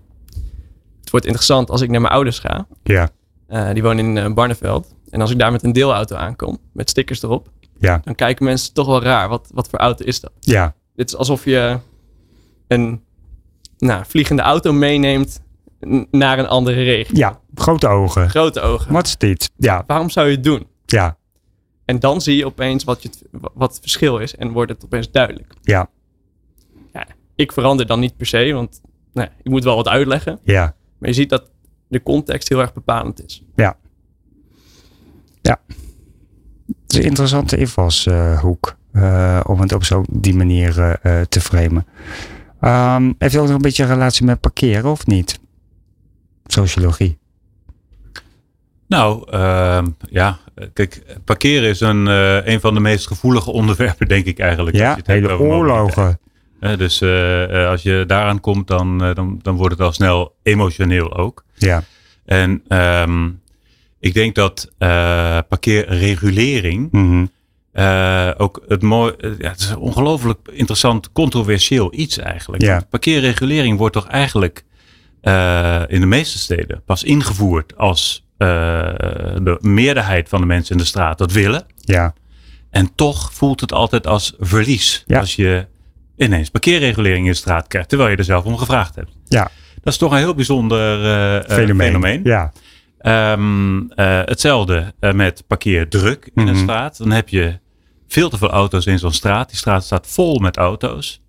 [0.99, 2.67] Het wordt interessant als ik naar mijn ouders ga.
[2.83, 3.09] ja,
[3.47, 4.93] Eh, die wonen in eh, Barneveld.
[5.09, 8.73] En als ik daar met een deelauto aankom, met stickers erop, ja, dan kijken mensen
[8.73, 9.29] toch wel raar.
[9.29, 10.31] Wat, wat voor auto is dat?
[10.39, 11.77] ja, Dit is alsof je
[12.67, 13.01] een
[13.77, 15.41] nou, vliegende auto meeneemt
[16.11, 17.17] naar een andere regio.
[17.17, 17.39] ja.
[17.55, 18.29] Grote ogen.
[18.29, 18.93] Grote ogen.
[18.93, 19.51] Wat is dit?
[19.57, 20.67] Ja, Waarom zou je het doen?
[20.85, 21.17] ja,
[21.85, 24.85] En dan zie je opeens wat, je het, wat het verschil is en wordt het
[24.85, 25.53] opeens duidelijk.
[25.61, 25.89] ja,
[26.93, 28.81] Ja, ik verander dan niet per se, want
[29.13, 30.39] nou, ja, ik moet wel wat uitleggen.
[30.43, 31.49] ja, Maar je ziet dat
[31.87, 33.43] de context heel erg bepalend is.
[33.55, 33.77] ja.
[35.41, 35.61] Ja.
[36.81, 38.77] Het is een interessante invalshoek.
[38.91, 41.85] eh, om het op zo'n die manier eh, eh, te framen.
[42.59, 45.39] Ehm, heeft u ook nog een beetje een relatie met parkeren of niet?
[46.51, 47.17] Sociologie.
[48.87, 50.39] Nou, ehm, ja,
[50.73, 54.75] kijk, parkeren is een, eh, een van de meest gevoelige onderwerpen, denk ik eigenlijk.
[54.75, 56.19] als Ja, je het hebt hele oorlogen.
[56.77, 61.17] Dus eh, eh, als je daaraan komt, dan, dan, dan wordt het al snel emotioneel
[61.17, 61.45] ook.
[61.53, 61.83] Ja,
[62.25, 63.29] En ehm,
[63.99, 64.71] ik denk dat
[65.47, 67.25] parkeerregulering mhm.
[68.37, 72.63] ook het mooi, ja, het is een ongelooflijk interessant, controversieel iets eigenlijk.
[72.63, 72.81] Ja.
[72.89, 74.63] Parkeerregulering wordt toch eigenlijk
[75.21, 78.47] eh, in de meeste steden pas ingevoerd als eh,
[79.43, 81.63] de meerderheid van de mensen in de straat dat willen.
[81.81, 82.13] ja,
[82.69, 85.19] En toch voelt het altijd als verlies Ja.
[85.19, 85.67] als je
[86.17, 89.11] ineens parkeerregulering in de straat krijgt, terwijl je er zelf om gevraagd hebt.
[89.27, 89.49] ja.
[89.83, 91.87] Dat is toch een heel bijzonder eh, Fenomeen.
[91.87, 92.21] fenomeen.
[92.23, 92.51] Ja,
[92.97, 96.63] Ehm, eh, hetzelfde met parkeerdruk in een Mhm.
[96.63, 96.97] straat.
[96.97, 97.59] Dan heb je
[98.07, 99.49] veel te veel auto's in zo'n straat.
[99.49, 101.21] Die straat staat vol met auto's.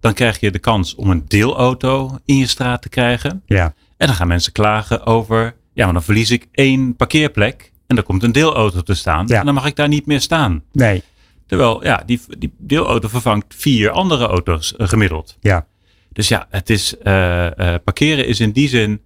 [0.00, 3.42] Dan krijg je de kans om een deelauto in je straat te krijgen.
[3.46, 7.72] ja, En dan gaan mensen klagen over, ja, maar dan verlies ik één parkeerplek.
[7.86, 9.26] En dan komt een deelauto te staan.
[9.26, 9.38] Ja.
[9.38, 10.62] En dan mag ik daar niet meer staan.
[10.72, 11.02] nee,
[11.46, 15.36] Terwijl, ja, die, die deelauto vervangt vier andere auto's eh, gemiddeld.
[15.40, 15.66] ja,
[16.12, 19.00] Dus ja, het is, eh, eh, parkeren is in die zin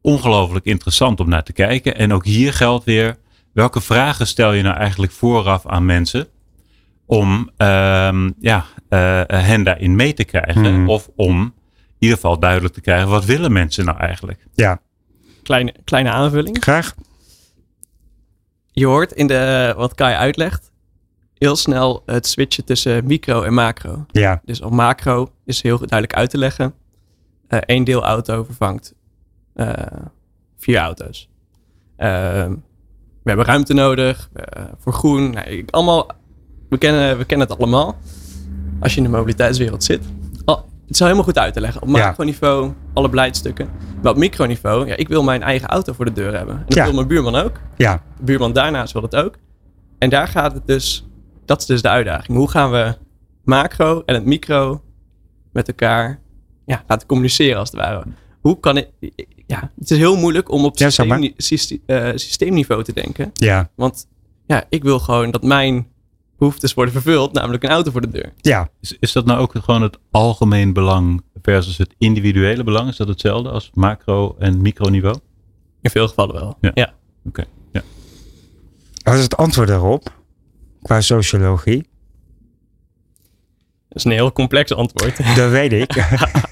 [0.00, 1.96] ongelooflijk interessant om naar te kijken.
[1.96, 3.16] En ook hier geldt weer,
[3.52, 6.28] welke vragen stel je nou eigenlijk vooraf aan mensen
[7.10, 10.80] om ehm, ja, eh, hen daarin mee te krijgen?
[10.80, 10.88] Mhm.
[10.88, 11.52] Of om in
[11.98, 14.46] ieder geval duidelijk te krijgen, wat willen mensen nou eigenlijk?
[14.54, 14.80] ja.
[15.42, 16.56] Kleine, kleine aanvulling.
[16.62, 16.94] Graag.
[18.72, 20.72] Je hoort in de, wat Kai uitlegt,
[21.34, 24.06] heel snel het switchen tussen micro en macro.
[24.10, 26.74] Ja, Dus op macro is heel duidelijk uit te leggen.
[27.48, 28.94] Eén deelauto vervangt
[29.54, 29.72] eh,
[30.58, 31.28] vier auto's.
[31.96, 32.50] Ehm,
[33.22, 35.30] we hebben ruimte nodig eh, voor groen.
[35.30, 36.10] Nou, ik- allemaal,
[36.70, 37.96] we, kennen, we kennen het allemaal.
[38.80, 40.04] Als je in de mobiliteitswereld zit.
[40.44, 41.82] Oh, het is al helemaal goed uit te leggen.
[41.82, 43.68] Op macroniveau, alle beleidstukken.
[44.02, 46.54] Maar op microniveau, ja, ik wil mijn eigen auto voor de deur hebben.
[46.54, 47.60] En dat wil mijn buurman ook.
[47.76, 49.34] ja, De buurman daarnaast wil het ook.
[49.98, 51.06] En daar gaat het dus,
[51.44, 52.38] dat is dus de uitdaging.
[52.38, 52.96] Hoe gaan we
[53.44, 54.82] macro en het micro
[55.52, 56.20] met elkaar
[56.66, 58.02] ja, laten communiceren als het ware?
[58.40, 58.88] Hoe kan ik,
[59.46, 61.18] ja, het is heel moeilijk om op Ja, zeg maar.
[61.18, 63.30] systeemni- syste- eh, systeemniveau te denken.
[63.32, 64.06] ja, Want
[64.46, 65.86] ja, ik wil gewoon dat mijn
[66.40, 68.32] behoeftes worden vervuld, namelijk een auto voor de deur.
[68.40, 72.88] Ja, Is, is dat nou ook gewoon het algemeen belang versus het individuele belang?
[72.88, 75.16] Is dat hetzelfde als macro- en microniveau?
[75.80, 76.56] In veel gevallen wel.
[76.60, 76.70] Ja.
[76.74, 76.92] ja.
[77.24, 77.44] Oké.
[77.72, 77.82] Ja.
[79.02, 80.12] wat is het antwoord daarop?
[80.82, 81.88] Qua sociologie?
[83.88, 85.16] Dat is een heel complex antwoord.
[85.36, 85.88] Dat weet ik.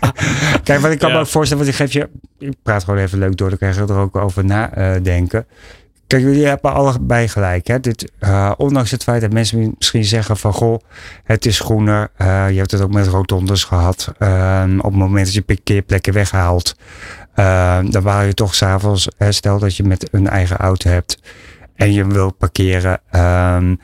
[0.65, 1.15] Kijk, wat ik kan Ja.
[1.15, 3.69] me ook voorstellen, want ik geef je, ik praat gewoon even leuk door, dan kan
[3.75, 5.47] je er ook over nadenken.
[6.09, 7.67] Kijk, jullie hebben allebei gelijk.
[7.67, 7.81] Hè?
[7.81, 10.79] Dit, eh, ondanks het feit dat mensen misschien zeggen van goh,
[11.25, 12.11] het is groener.
[12.17, 14.13] eh, je hebt het ook met rotondes gehad.
[14.19, 16.75] Eh, op het moment dat je parkeerplekken weghaalt,
[17.35, 21.19] eh, dan waar je toch s'avonds, stel dat je met een eigen auto hebt
[21.75, 23.75] en je wil parkeren, ehm,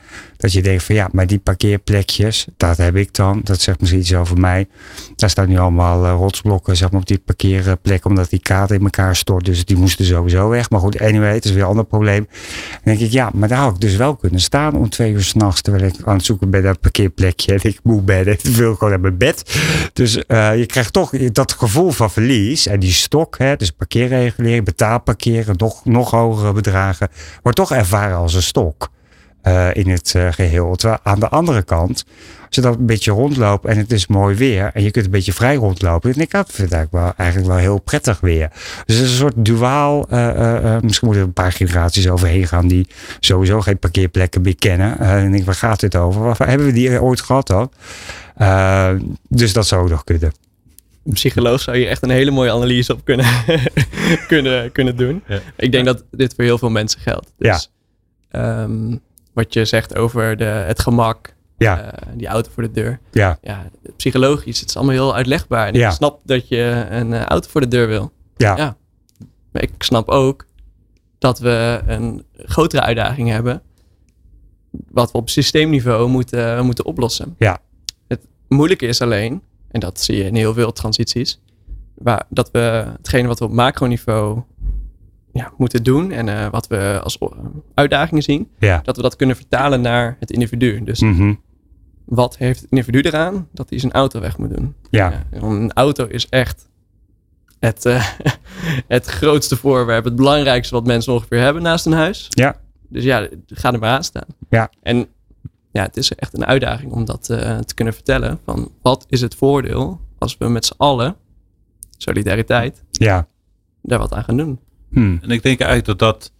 [0.45, 3.41] dat je denkt van ja, maar die parkeerplekjes, dat heb ik dan.
[3.43, 4.67] Dat zegt misschien iets over mij.
[5.15, 8.83] Daar staan nu allemaal eh, rotsblokken zeg maar, op die parkeerplek, omdat die kaart in
[8.83, 9.45] elkaar stort.
[9.45, 10.69] Dus die moesten sowieso weg.
[10.69, 12.27] Maar goed, anyway, het is weer een ander probleem.
[12.71, 15.23] Dan denk ik, ja, maar daar had ik dus wel kunnen staan om twee uur
[15.23, 18.37] s'nachts, terwijl ik aan het zoeken ben naar een parkeerplekje en ik moe ben en
[18.41, 19.59] wil gewoon naar mijn bed.
[19.93, 22.67] Dus eh, je krijgt toch dat gevoel van verlies.
[22.67, 27.09] En die stok, hè, dus parkeerregulering, betaalparkeren, nog, nog hogere bedragen,
[27.41, 28.93] wordt toch ervaren als een stok
[29.45, 30.75] eh, in het eh, geheel.
[30.75, 32.05] Terwijl aan de andere kant,
[32.45, 35.11] als je dan een beetje rondloopt en het is mooi weer en je kunt een
[35.11, 38.19] beetje vrij rondlopen, dan denk ik, dat vind ik eigenlijk wel, eigenlijk wel heel prettig
[38.19, 38.49] weer.
[38.85, 42.09] Dus het is een soort duaal, eh, eh, eh, misschien moeten er een paar generaties
[42.09, 42.87] overheen gaan die
[43.19, 44.99] sowieso geen parkeerplekken meer kennen.
[44.99, 46.21] En dan denk ik, waar gaat dit over?
[46.21, 47.71] Waar hebben we die ooit gehad dan?
[48.35, 48.93] Eh,
[49.29, 50.31] dus dat zou ook nog kunnen.
[51.05, 53.25] Een psycholoog zou hier echt een hele mooie analyse op kunnen,
[54.27, 55.23] kunnen, kunnen doen.
[55.27, 55.39] Ja.
[55.55, 57.33] Ik denk dat dit voor heel veel mensen geldt.
[57.37, 57.71] Dus,
[58.31, 58.95] ehm,
[59.35, 62.99] wat je zegt over de, het gemak, Ja, eh, die auto voor de deur.
[63.11, 65.67] ja, Ja, psychologisch, het is allemaal heel uitlegbaar.
[65.67, 65.87] En Ja.
[65.87, 68.11] ik snap dat je een eh, auto voor de deur wil.
[68.37, 68.77] ja, Ja.
[69.51, 70.45] Maar ik snap ook
[71.17, 73.61] dat we een grotere uitdaging hebben.
[74.91, 77.35] Wat we op systeemniveau moeten, moeten oplossen.
[77.37, 77.59] Ja.
[78.07, 81.41] Het moeilijke is alleen, en dat zie je in heel veel transities,
[81.93, 82.59] waar, dat we
[82.97, 84.41] hetgene wat we op macroniveau
[85.35, 87.17] ja, moeten doen en eh, wat we als
[87.73, 88.79] uitdagingen zien, ja.
[88.83, 90.83] dat we dat kunnen vertalen naar het individu.
[90.83, 91.33] Dus Mhm.
[92.05, 94.75] wat heeft het individu eraan dat hij zijn auto weg moet doen?
[94.89, 95.09] Ja.
[95.11, 96.67] Ja, en een auto is echt
[97.59, 98.07] het, eh,
[98.87, 102.25] het grootste voorwerp, het belangrijkste wat mensen ongeveer hebben naast een huis.
[102.29, 102.55] Ja.
[102.89, 104.27] Dus ja, ga er maar aan staan.
[104.49, 104.69] Ja.
[104.81, 105.07] En
[105.71, 108.39] ja, het is echt een uitdaging om dat eh, te kunnen vertellen.
[108.45, 111.15] Van wat is het voordeel als we met z'n allen,
[111.97, 113.27] solidariteit, ja.
[113.81, 114.59] daar wat aan gaan doen.
[114.91, 115.17] Hm.
[115.21, 116.31] En ik denk eigenlijk dat dat,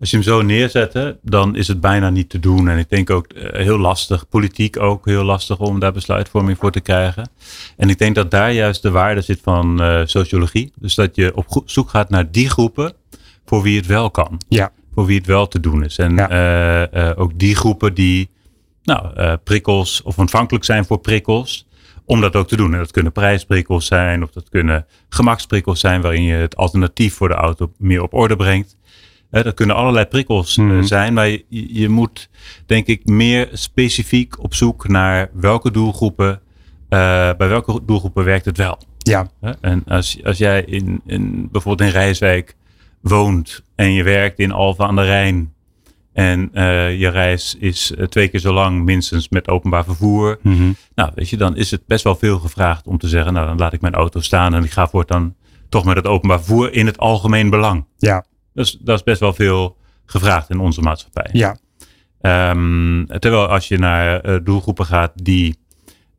[0.00, 2.68] als je hem zo neerzet, hè, dan is het bijna niet te doen.
[2.68, 6.72] En ik denk ook eh, heel lastig, politiek ook heel lastig om daar besluitvorming voor
[6.72, 7.30] te krijgen.
[7.76, 10.72] En ik denk dat daar juist de waarde zit van eh, sociologie.
[10.78, 12.92] Dus dat je op zoek gaat naar die groepen
[13.46, 14.40] voor wie het wel kan.
[14.48, 14.72] Ja.
[14.94, 15.98] Voor wie het wel te doen is.
[15.98, 16.28] En Ja.
[16.90, 18.30] eh, ook die groepen die
[18.82, 21.66] nou, prikkels of ontvankelijk zijn voor prikkels.
[22.06, 22.72] Om dat ook te doen.
[22.72, 27.28] En dat kunnen prijsprikkels zijn of dat kunnen gemaksprikkels zijn waarin je het alternatief voor
[27.28, 28.76] de auto meer op orde brengt.
[29.30, 30.82] Eh, dat kunnen allerlei prikkels eh, Mhm.
[30.82, 32.28] zijn, maar je, je moet
[32.66, 36.40] denk ik meer specifiek op zoek naar welke doelgroepen,
[36.88, 38.78] eh, bij welke doelgroepen werkt het wel.
[38.98, 39.30] Ja.
[39.40, 39.52] Hè?
[39.60, 42.56] En als, als jij in, in, bijvoorbeeld in Rijswijk
[43.00, 45.54] woont en je werkt in Alphen aan de Rijn
[46.16, 50.38] en eh, je reis is eh, twee keer zo lang minstens met openbaar vervoer.
[50.42, 50.70] Mhm.
[50.94, 53.58] Nou, weet je, dan is het best wel veel gevraagd om te zeggen, nou dan
[53.58, 55.34] laat ik mijn auto staan en ik ga voortaan
[55.68, 57.86] toch met het openbaar vervoer in het algemeen belang.
[57.96, 58.24] Ja.
[58.54, 59.76] Is, dat is best wel veel
[60.06, 61.30] gevraagd in onze maatschappij.
[61.32, 61.56] Ja.
[62.20, 65.58] Ehm, terwijl als je naar eh, doelgroepen gaat die,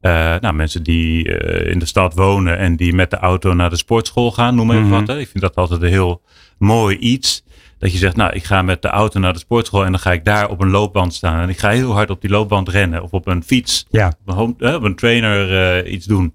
[0.01, 1.23] nou, mensen die
[1.69, 4.83] in de stad wonen en die met de auto naar de sportschool gaan, noem even
[4.83, 4.91] Mhm.
[4.91, 5.07] wat.
[5.07, 5.19] Hè.
[5.19, 6.21] Ik vind dat altijd een heel
[6.57, 7.43] mooi iets.
[7.79, 10.11] Dat je zegt, nou, ik ga met de auto naar de sportschool en dan ga
[10.11, 11.41] ik daar op een loopband staan.
[11.41, 14.07] En ik ga heel hard op die loopband rennen of op een fiets, Ja.
[14.07, 16.33] op een, home, eh, op een trainer eh, iets doen.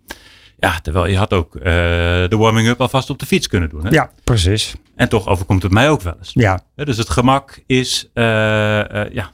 [0.58, 1.62] Ja, terwijl je had ook eh,
[2.28, 3.84] de warming-up alvast op de fiets kunnen doen.
[3.84, 3.90] Hè?
[3.90, 4.74] Ja, precies.
[4.96, 6.30] En toch overkomt het mij ook wel eens.
[6.34, 6.60] Ja.
[6.74, 9.30] Dus het gemak is ja,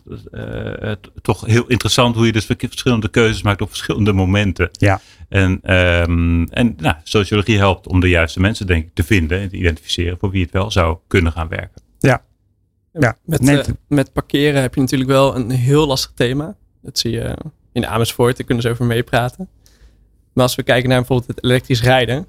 [1.22, 4.68] toch heel interessant hoe je dus verschillende keuzes maakt op verschillende momenten.
[4.72, 5.00] Ja.
[5.28, 9.48] En, ehm, en nou, sociologie helpt om de juiste mensen denk ik te vinden en
[9.48, 11.82] te identificeren voor wie het wel zou kunnen gaan werken.
[12.98, 13.16] Ja.
[13.24, 16.56] Met, Nee, eh, met parkeren heb je natuurlijk wel een heel lastig thema.
[16.82, 17.36] Dat zie je
[17.72, 19.48] in Amersfoort, daar kunnen ze over meepraten.
[20.32, 22.26] Maar als we kijken naar bijvoorbeeld het elektrisch rijden.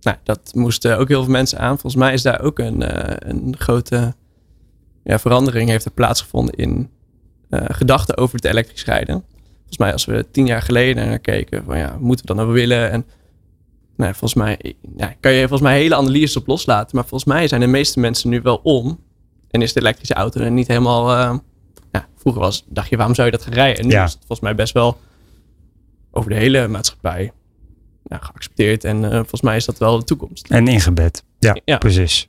[0.00, 1.78] Nou, dat moesten ook heel veel mensen aan.
[1.78, 4.14] Volgens mij is daar ook een, eh, een grote
[5.04, 6.90] ja, verandering heeft er plaatsgevonden in
[7.48, 9.24] eh, gedachten over het elektrisch rijden.
[9.56, 12.48] Volgens mij als we tien jaar geleden naar keken, van ja, moeten we dat nou
[12.48, 12.90] wel willen?
[12.90, 13.04] En
[13.96, 16.96] nou, volgens mij ja, kan je volgens mij hele analyses op loslaten.
[16.96, 18.98] Maar volgens mij zijn de meeste mensen nu wel om.
[19.54, 21.12] En is de elektrische auto er niet helemaal,
[21.92, 23.78] eh, vroeger was, dacht je, waarom zou je dat gaan rijden?
[23.82, 24.04] En nu Ja.
[24.04, 24.98] is het volgens mij best wel
[26.10, 27.32] over de hele maatschappij
[28.04, 28.84] ja, geaccepteerd.
[28.84, 30.46] En eh, volgens mij is dat wel de toekomst.
[30.50, 31.24] En ingebed.
[31.38, 31.78] Ja, Ja.
[31.78, 32.28] precies.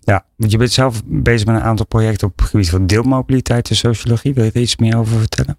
[0.00, 3.70] Ja, want je bent zelf bezig met een aantal projecten op het gebied van deelmobiliteit
[3.70, 4.34] en sociologie.
[4.34, 5.56] Wil je er iets meer over vertellen?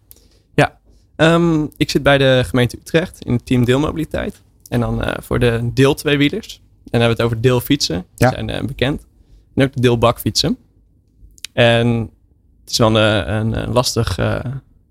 [1.15, 4.41] Ehm, ik zit bij de gemeente Utrecht in het team deelmobiliteit.
[4.69, 6.56] En dan eh, voor de deel tweewielers.
[6.56, 8.06] En dan hebben we het over deelfietsen.
[8.15, 8.34] Die Ja.
[8.34, 9.06] zijn bekend.
[9.56, 10.58] En ook de deelbakfietsen.
[11.54, 11.88] En
[12.62, 14.39] het is wel een, een, een lastig eh,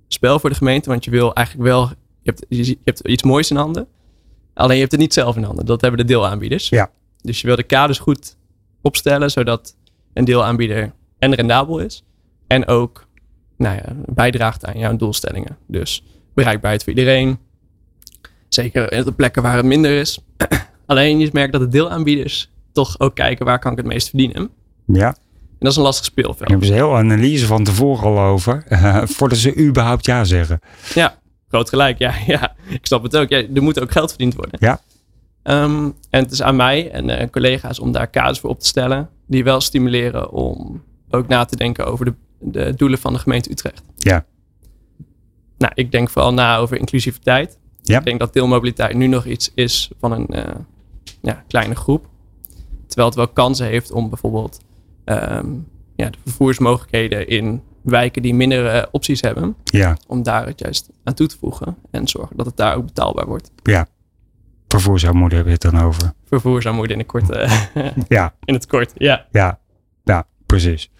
[0.09, 0.89] spel voor de gemeente.
[0.89, 1.89] Want je wil eigenlijk wel...
[2.23, 3.87] Je hebt, je, je hebt iets moois in handen.
[4.55, 5.67] Alleen je hebt het niet zelf in handen.
[5.67, 6.69] Dat hebben de deelaanbieders.
[6.69, 6.91] Ja.
[7.21, 8.37] Dus je wil de kaders goed
[8.83, 9.31] opstellen.
[9.31, 9.77] Zodat
[10.13, 12.05] een deelaanbieder en rendabel is.
[12.47, 13.07] En ook
[13.57, 15.57] nou ja, bijdraagt aan jouw doelstellingen.
[15.67, 17.39] Dus bereikbaarheid voor iedereen.
[18.49, 20.19] Zeker op de plekken waar het minder is.
[20.87, 24.37] Alleen je merkt dat de deelaanbieders toch ook kijken waar kan ik het meest verdienen.
[24.37, 24.51] En
[24.87, 25.17] Ja,
[25.63, 26.49] dat is een lastig daar speelveld.
[26.49, 28.65] hebben ze heel analyse van tevoren al over.
[28.69, 30.61] eh, voordat ze überhaupt ja zeggen.
[30.95, 31.99] Ja, groot gelijk.
[31.99, 33.29] Ja, ja, ik snap het ook.
[33.29, 34.57] Ja, er moet ook geld verdiend worden.
[34.61, 34.81] Ja.
[35.43, 38.67] Ehm, en het is aan mij en eh, collega's om daar kaders voor op te
[38.67, 39.09] stellen.
[39.27, 43.51] Die wel stimuleren om ook na te denken over de, de doelen van de gemeente
[43.51, 43.83] Utrecht.
[43.97, 44.25] Ja.
[45.59, 47.59] Nou, ik denk vooral na over inclusiviteit.
[47.83, 47.99] Ja.
[47.99, 50.55] Ik denk dat deelmobiliteit nu nog iets is van een eh,
[51.23, 52.07] ja, kleine groep.
[52.87, 54.61] Terwijl het wel kansen heeft om bijvoorbeeld
[55.05, 55.47] ehm,
[55.97, 60.89] ja, de vervoersmogelijkheden in wijken die minder eh, opties hebben Ja, om daar het juist
[61.05, 63.51] aan toe te voegen en zorgen dat het daar ook betaalbaar wordt.
[63.63, 63.87] ja.
[64.69, 66.13] Vervoersarmoede hebben we het dan over.
[66.29, 67.49] Vervoersarmoede in, de korte,
[68.09, 69.27] Ja, in het kort, ja.
[69.31, 69.59] ja,
[70.05, 70.91] ja, precies.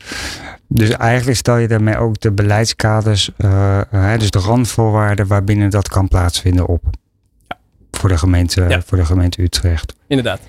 [0.69, 5.89] Dus eigenlijk stel je daarmee ook de beleidskaders, eh, eh, dus de randvoorwaarden waarbinnen dat
[5.89, 6.85] kan plaatsvinden op.
[7.91, 8.83] Voor de gemeente, Ja.
[8.83, 9.95] voor de gemeente Utrecht.
[10.07, 10.41] Inderdaad.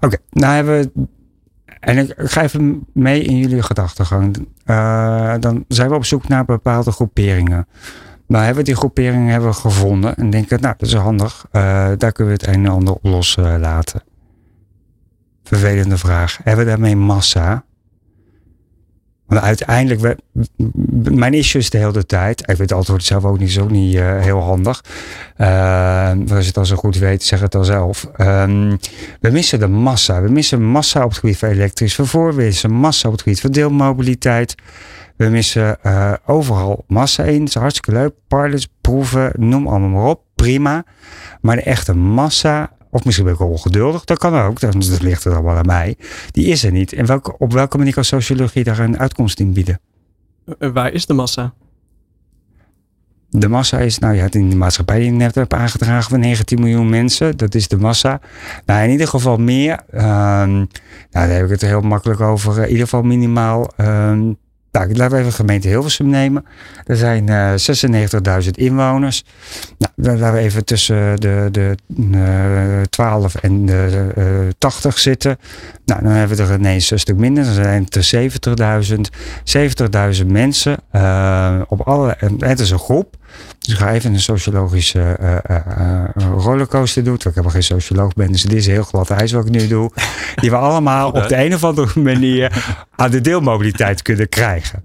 [0.00, 1.06] Oké, nou hebben we.
[1.86, 4.48] En ik, ik ga even mee in jullie gedachtegang.
[4.64, 7.66] Eh, dan zijn we op zoek naar bepaalde groeperingen.
[8.26, 10.16] Nou hebben we die groeperingen hebben we gevonden.
[10.16, 11.46] En denken, nou, dat is handig.
[11.50, 14.02] Eh, daar kunnen we het een en ander op loslaten.
[15.44, 16.38] Vervelende vraag.
[16.42, 17.64] Hebben we daarmee massa?
[19.26, 20.16] Want uiteindelijk, we,
[21.10, 22.40] mijn issue is de hele tijd.
[22.40, 24.84] Ik weet het antwoord zelf ook niet, ook niet eh, heel handig.
[25.38, 28.04] Uh, als je het al zo goed weet, zeg het al zelf.
[28.16, 28.76] Ehm,
[29.20, 30.22] we missen de massa.
[30.22, 32.34] We missen massa op het gebied van elektrisch vervoer.
[32.34, 34.54] We missen massa op het gebied van deelmobiliteit.
[35.16, 37.38] We missen eh, overal massa in.
[37.38, 38.12] Dat is hartstikke leuk.
[38.28, 40.20] Pilots, proeven, noem allemaal maar op.
[40.34, 40.84] Prima.
[41.40, 44.60] Maar de echte massa, of misschien ben ik wel ongeduldig, dat kan ook.
[44.60, 45.96] Dat, dat ligt er allemaal aan mij.
[46.30, 46.92] Die is er niet.
[46.92, 49.80] En welke, op welke manier kan sociologie daar een uitkomst in bieden?
[50.58, 51.54] Eh, waar is de massa?
[53.30, 56.60] De massa is, nou ja, in de maatschappij die je net hebt aangedragen van 19
[56.60, 57.36] miljoen mensen.
[57.36, 58.20] Dat is de massa.
[58.66, 59.80] Nou, in ieder geval meer.
[59.90, 60.66] ehm, nou,
[61.10, 62.62] daar heb ik het heel makkelijk over.
[62.62, 63.72] In ieder geval minimaal.
[63.76, 64.32] ehm,
[64.78, 66.44] nou, laten we even de gemeente Hilversum nemen.
[66.84, 67.52] Er zijn eh
[68.44, 69.24] 96.000 inwoners.
[69.78, 71.76] Nou, laten we even tussen de, de
[72.12, 74.24] eh 12 en de eh
[74.58, 75.38] 80 zitten.
[75.86, 77.44] Nou, dan hebben we er ineens een stuk minder.
[77.44, 78.90] Dan zijn het er
[80.14, 80.20] 70.000.
[80.20, 82.16] 70.000 mensen eh, op alle.
[82.38, 83.16] Het is een groep.
[83.58, 86.04] Dus ik ga even een sociologische eh, eh,
[86.36, 87.16] rollercoaster doen.
[87.16, 88.32] Terwijl ik helemaal geen socioloog ben.
[88.32, 89.90] Dus dit is heel glad ijs wat ik nu doe.
[90.40, 92.64] Die we allemaal op de een of andere manier
[92.96, 94.84] aan de deelmobiliteit kunnen krijgen.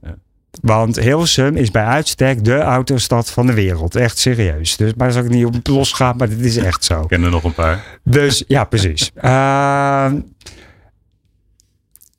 [0.62, 3.96] Want Hilversum is bij uitstek de autostad van de wereld.
[3.96, 4.78] Echt serieus.
[4.78, 7.02] Dus, maar zal ik niet op losgaan, maar dit is echt zo.
[7.02, 8.00] Ik ken er nog een paar.
[8.04, 9.12] Dus ja, precies.
[9.16, 10.16] Ehm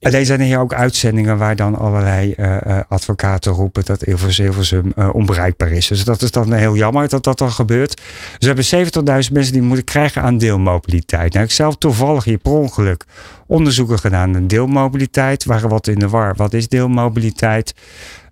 [0.02, 4.44] Alleen zijn er hier ook uitzendingen waar dan allerlei eh, eh, advocaten roepen dat Hilversum,
[4.44, 5.86] Hilversum eh, onbereikbaar is.
[5.86, 7.96] Dus dat is dan heel jammer dat dat dan gebeurt.
[8.38, 11.32] Dus we hebben 70.000 mensen die moeten krijgen aan deelmobiliteit.
[11.32, 13.04] Nou, ik zelf toevallig hier per ongeluk
[13.46, 15.44] onderzoeken gedaan naar deelmobiliteit.
[15.44, 16.34] Waren wat in de war.
[16.36, 17.74] Wat is deelmobiliteit?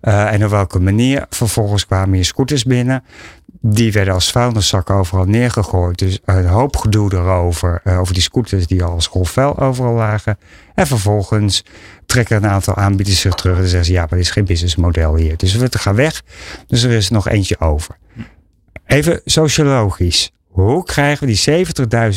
[0.01, 1.25] Eh, en op welke manier?
[1.29, 3.03] Vervolgens kwamen hier scooters binnen.
[3.63, 5.99] Die werden als vuilniszakken overal neergegooid.
[5.99, 7.81] Dus een hoop gedoe erover.
[7.83, 10.37] eh, over die scooters die al als grofvuil overal lagen.
[10.75, 11.63] En vervolgens
[12.05, 13.57] trekken een aantal aanbieders zich terug.
[13.57, 15.37] En zeggen ze, ja, maar dit is geen businessmodel hier.
[15.37, 16.23] Dus we gaan weg.
[16.67, 17.97] Dus er is nog eentje over.
[18.85, 20.31] Even sociologisch.
[20.47, 21.65] Hoe krijgen we die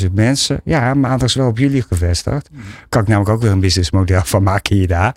[0.09, 0.61] 70.000 mensen?
[0.65, 2.49] Ja, is wel op jullie gevestigd.
[2.89, 5.17] Kan ik namelijk ook weer een businessmodel van maken hier daar.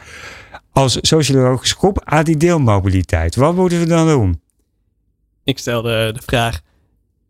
[0.72, 3.36] Als sociologische groep aan die deelmobiliteit.
[3.36, 4.41] Wat moeten we dan doen?
[5.48, 6.62] Ik stelde de vraag,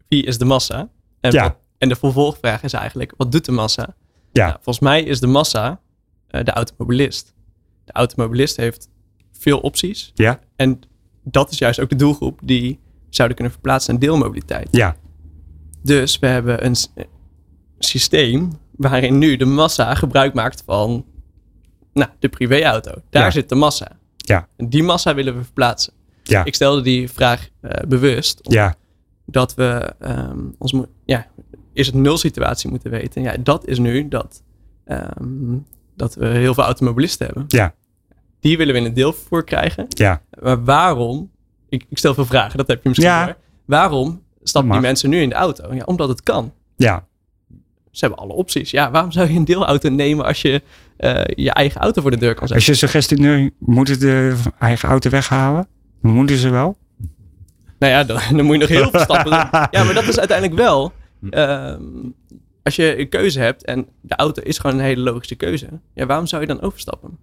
[0.07, 0.89] wie is de massa?
[1.19, 1.43] En, Ja.
[1.43, 3.95] wat- en de vervolgvraag is eigenlijk, wat doet de massa?
[4.31, 4.45] Ja.
[4.45, 5.79] Nou, volgens mij is de massa
[6.27, 7.33] eh, de automobilist.
[7.85, 8.89] De automobilist heeft
[9.31, 10.11] veel opties.
[10.15, 10.39] Ja?
[10.55, 10.79] En
[11.23, 14.67] dat is juist ook de doelgroep die zouden kunnen verplaatsen naar deelmobiliteit.
[14.71, 14.95] Ja.
[15.83, 16.75] Dus we hebben een
[17.79, 21.05] systeem waarin nu de massa gebruik maakt van
[21.93, 22.91] nou, de privéauto.
[23.09, 23.31] Daar Ja.
[23.31, 23.97] zit de massa.
[24.15, 24.47] Ja.
[24.57, 25.93] En die massa willen we verplaatsen.
[26.27, 26.45] Ja.
[26.45, 28.39] Ik stelde die vraag eh, bewust.
[28.41, 28.75] Ja,
[29.25, 30.73] Dat we ehm, ons
[31.05, 31.27] ja,
[31.73, 33.21] is het nul situatie moeten weten.
[33.21, 34.43] Ja, dat is nu dat,
[34.85, 35.57] ehm,
[35.95, 37.45] dat we heel veel automobilisten hebben.
[37.47, 37.73] Ja.
[38.39, 39.85] Die willen we in het deelvervoer krijgen.
[39.89, 41.31] ja, Maar waarom?
[41.69, 43.37] Ik, ik stel veel vragen, dat heb je misschien Ja.
[43.65, 45.73] Waarom stappen die mensen nu in de auto?
[45.73, 46.53] Ja, omdat het kan.
[46.75, 47.05] ja.
[47.91, 48.71] Ze hebben alle opties.
[48.71, 50.61] Ja, waarom zou je een deelauto nemen als je
[50.97, 52.55] eh, je eigen auto voor de deur kan zetten?
[52.55, 55.67] Als je suggestie nu, moeten de eigen auto weghalen?
[56.01, 56.77] Moeten ze wel?
[57.79, 59.49] Nou ja, dan, dan moet je nog heel veel stappen doen.
[59.71, 60.91] Ja, maar dat is uiteindelijk wel.
[61.29, 61.81] ehm,
[62.63, 65.67] als je een keuze hebt en de auto is gewoon een hele logische keuze.
[65.93, 67.17] Ja, waarom zou je dan overstappen?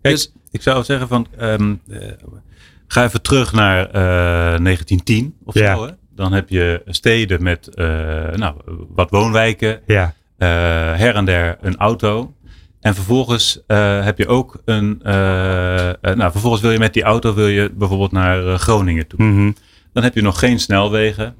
[0.00, 2.08] Kijk, Dus- ik zou zeggen van, ehm, eh,
[2.86, 5.74] ga even terug naar eh, 1910 of Ja.
[5.76, 5.84] zo.
[5.86, 5.90] Hè?
[6.14, 7.84] Dan heb je steden met eh,
[8.32, 8.54] nou,
[8.88, 10.48] wat woonwijken, Ja, eh,
[10.94, 12.34] her en der een auto.
[12.80, 17.02] En vervolgens eh, heb je ook een, eh, eh, nou, vervolgens wil je met die
[17.02, 19.22] auto wil je bijvoorbeeld naar Groningen toe.
[19.22, 19.52] Mhm.
[19.92, 21.34] Dan heb je nog geen snelwegen.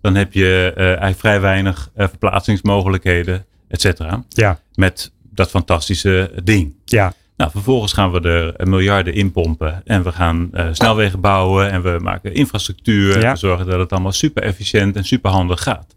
[0.00, 4.24] Dan heb je eigenlijk vrij weinig verplaatsingsmogelijkheden, et cetera.
[4.28, 6.74] ja, Met dat fantastische ding.
[6.84, 9.82] ja, Nou, vervolgens gaan we er miljarden in pompen.
[9.84, 11.70] En we gaan snelwegen bouwen.
[11.70, 13.24] En we maken infrastructuur.
[13.24, 15.94] En we zorgen dat het allemaal super efficiënt en super handig gaat.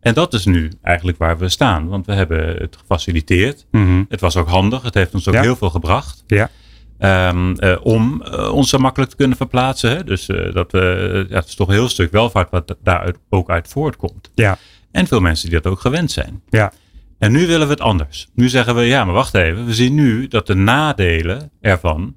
[0.00, 1.88] En dat is nu eigenlijk waar we staan.
[1.88, 3.66] Want we hebben het gefaciliteerd.
[3.70, 4.02] Mhm.
[4.08, 4.82] Het was ook handig.
[4.82, 5.40] Het heeft ons ook Ja.
[5.42, 6.24] heel veel gebracht.
[6.26, 6.50] ja,
[6.98, 9.90] Ehm, eh, om eh, ons zo makkelijk te kunnen verplaatsen.
[9.90, 10.04] Hè?
[10.04, 13.50] Dus eh, dat we, ja, het is toch een heel stuk welvaart wat daaruit ook
[13.50, 14.30] uit voortkomt.
[14.34, 14.58] ja,
[14.90, 16.42] En veel mensen die dat ook gewend zijn.
[16.48, 16.72] ja,
[17.18, 18.28] En nu willen we het anders.
[18.34, 19.66] Nu zeggen we, ja, maar wacht even.
[19.66, 22.16] We zien nu dat de nadelen ervan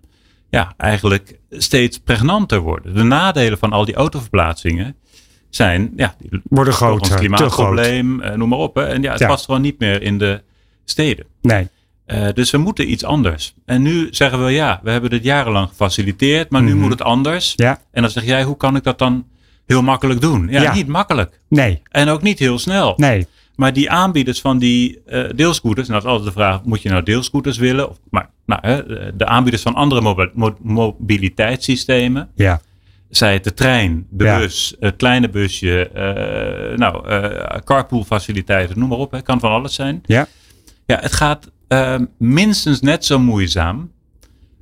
[0.50, 2.94] ja, eigenlijk steeds pregnanter worden.
[2.96, 4.96] De nadelen van al die autoverplaatsingen
[5.56, 8.76] zijn, ja, die worden groter, ons klimaatprobleem, eh, noem maar op.
[8.76, 8.84] Hè.
[8.86, 9.28] En ja, het Ja.
[9.28, 10.42] past gewoon niet meer in de
[10.86, 11.26] steden.
[11.42, 11.68] Nee,
[12.06, 13.54] Eh, dus we moeten iets anders.
[13.66, 16.80] En nu zeggen we, ja, we hebben dit jarenlang gefaciliteerd, maar nu Mhm.
[16.82, 17.54] moet het anders.
[17.56, 19.26] ja, En dan zeg jij, hoe kan ik dat dan
[19.66, 20.48] heel makkelijk doen?
[20.50, 20.74] Ja, Ja.
[20.74, 21.40] niet makkelijk.
[21.50, 22.94] nee, En ook niet heel snel.
[22.98, 26.82] nee, Maar die aanbieders van die eh, deelscooters, en dat is altijd de vraag, moet
[26.82, 27.90] je nou deelscooters willen?
[27.90, 28.82] Of, maar nou, hè,
[29.16, 32.62] de aanbieders van andere mobi- mo- mobiliteitssystemen, ja,
[33.12, 34.38] zij het de trein, de Ja.
[34.38, 39.12] bus, het kleine busje, eh, nou, eh carpoolfaciliteiten, noem maar op.
[39.12, 40.02] Het kan van alles zijn.
[40.06, 40.28] ja,
[40.86, 43.92] Ja, het gaat eh, minstens net zo moeizaam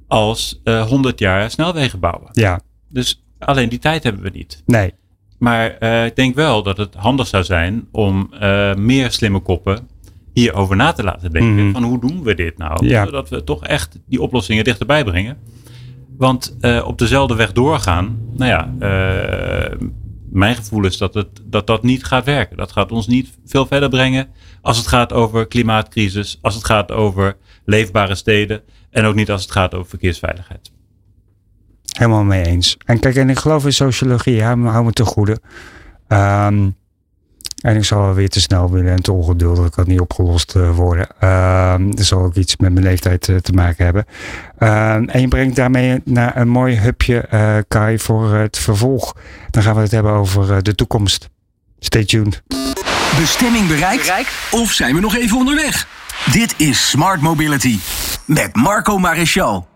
[0.07, 2.29] als eh 100 jaar snelwegen bouwen.
[2.31, 4.63] ja, Dus alleen die tijd hebben we niet.
[4.65, 4.93] nee,
[5.37, 9.87] Maar eh, ik denk wel dat het handig zou zijn om eh, meer slimme koppen
[10.33, 11.63] hierover na te laten denken.
[11.65, 11.71] Mhm.
[11.71, 12.85] Van hoe doen we dit nou?
[12.87, 13.05] Ja.
[13.05, 15.37] Zodat we toch echt die oplossingen dichterbij brengen.
[16.19, 19.77] Want eh, op dezelfde weg doorgaan, nou ja, eh,
[20.29, 22.57] mijn gevoel is dat, het, dat dat niet gaat werken.
[22.57, 24.27] Dat gaat ons niet veel verder brengen
[24.61, 29.41] als het gaat over klimaatcrisis, als het gaat over leefbare steden en ook niet als
[29.41, 30.71] het gaat over verkeersveiligheid.
[31.97, 32.77] helemaal mee eens.
[32.85, 35.41] En kijk, en ik geloof in sociologie, hou me, te goede.
[36.07, 36.69] Ehm,
[37.61, 40.75] en ik zal wel weer te snel willen en te ongeduldig, kan niet opgelost eh,
[40.75, 41.07] worden.
[41.19, 44.05] Ehm dat zal ook iets met mijn leeftijd eh, te maken hebben.
[44.57, 49.15] Ehm, en je brengt daarmee naar een mooi hupje, eh, Kai, voor het vervolg.
[49.49, 51.29] Dan gaan we het hebben over de toekomst.
[51.79, 52.41] Stay tuned.
[53.19, 54.31] Bestemming bereikt?
[54.51, 55.87] Of zijn we nog even onderweg?
[56.31, 57.79] Dit is Smart Mobility
[58.25, 59.67] met Marco Maréchal.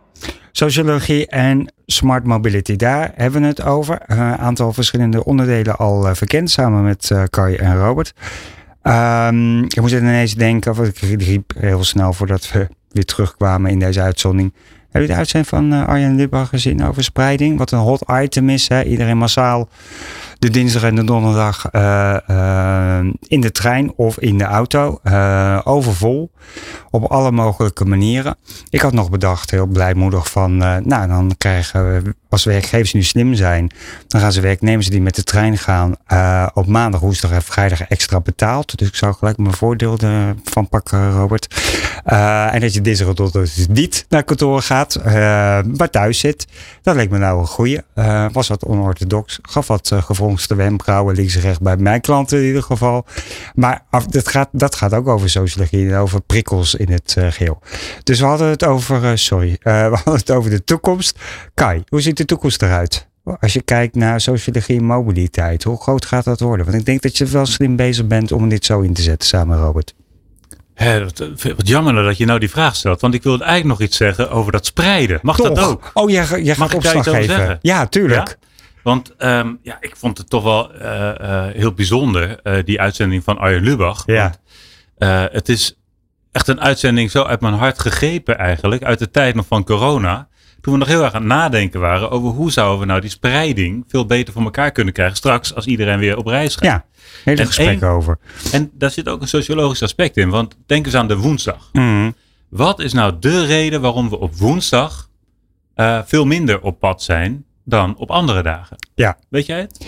[0.51, 4.01] Sociologie en smart mobility, daar hebben we het over.
[4.05, 8.13] Een aantal verschillende onderdelen al eh, verkend, samen met eh Kai en Robert.
[8.81, 13.79] Ehm, ik moest ineens denken, of ik riep heel snel voordat we weer terugkwamen in
[13.79, 14.53] deze uitzending.
[14.93, 17.57] Heb je de uitzending van eh, Arjen Lubach gezien over spreiding?
[17.57, 18.67] Wat een hot item is.
[18.67, 18.83] Hè?
[18.83, 19.69] Iedereen massaal
[20.43, 24.99] de dinsdag en de donderdag eh, eh, in de trein of in de auto.
[25.03, 26.31] eh, overvol.
[26.89, 28.35] Op alle mogelijke manieren.
[28.69, 33.33] Ik had nog bedacht, heel blijmoedig, van nou dan krijgen we, als werkgevers nu slim
[33.33, 33.71] zijn,
[34.07, 35.95] dan gaan ze werknemers die met de trein gaan
[36.53, 38.77] op maandag, woensdag en vrijdag extra betaald.
[38.77, 41.55] Dus ik zou gelijk mijn voordeel ervan pakken, Robert.
[42.03, 44.99] En dat je dinsdag en donderdag dus niet naar kantoor gaat,
[45.77, 46.47] maar thuis zit.
[46.81, 47.79] Dat leek me nou een goeie.
[48.31, 49.39] Was wat onorthodox.
[49.41, 50.01] Gaf wat uh,
[50.33, 53.05] gefronste wenkbrauwen links en rechts bij mijn klanten in ieder geval.
[53.55, 57.31] Maar af, dat, gaat, dat gaat ook over sociologie en over prikkels in het uh,
[57.31, 57.61] geheel.
[58.03, 59.55] Dus we hadden het over, uh, sorry, uh,
[59.91, 61.19] we hadden het over de toekomst.
[61.53, 63.07] Kai, hoe ziet de toekomst eruit?
[63.39, 66.65] Als je kijkt naar sociologie en mobiliteit, hoe groot gaat dat worden?
[66.65, 69.27] Want ik denk dat je wel slim bezig bent om dit zo in te zetten
[69.27, 69.93] samen, Robert.
[70.73, 71.17] Hè, wat,
[71.55, 73.01] wat jammer dat je nou die vraag stelt.
[73.01, 75.19] Want ik wilde eigenlijk nog iets zeggen over dat spreiden.
[75.21, 75.47] Mag Toch?
[75.47, 75.91] dat ook?
[75.93, 77.23] Oh, jij, jij gaat opslag geven.
[77.23, 77.59] Zeggen?
[77.61, 78.27] Ja, tuurlijk.
[78.27, 78.47] Ja?
[78.83, 80.81] Want um, ja, ik vond het toch wel uh,
[81.21, 84.03] uh, heel bijzonder, uh, die uitzending van Arjen Lubach.
[84.05, 84.21] Ja.
[84.23, 84.39] Want,
[84.97, 85.77] eh, het is
[86.31, 88.83] echt een uitzending zo uit mijn hart gegrepen eigenlijk.
[88.83, 90.27] Uit de tijd nog van corona.
[90.61, 93.09] Toen we nog heel erg aan het nadenken waren over hoe zouden we nou die
[93.09, 96.63] spreiding veel beter voor elkaar kunnen krijgen straks als iedereen weer op reis gaat.
[96.63, 96.85] Ja,
[97.23, 98.17] hele En gesprek één- over.
[98.51, 100.29] En daar zit ook een sociologisch aspect in.
[100.29, 101.69] Want denk eens aan de woensdag.
[101.71, 102.11] Mhm.
[102.49, 105.09] Wat is nou de reden waarom we op woensdag
[105.75, 108.77] eh, veel minder op pad zijn dan op andere dagen?
[108.95, 109.17] Ja.
[109.29, 109.85] Weet jij het?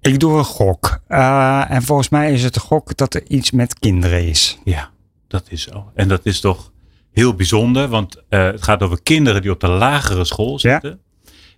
[0.00, 1.00] Ik doe een gok.
[1.08, 4.58] Eh, en volgens mij is het een gok dat er iets met kinderen is.
[4.64, 4.90] Ja,
[5.28, 5.90] dat is zo.
[5.94, 6.72] En dat is toch
[7.12, 10.58] heel bijzonder, want eh, het gaat over kinderen die op de lagere school Ja.
[10.58, 11.00] zitten.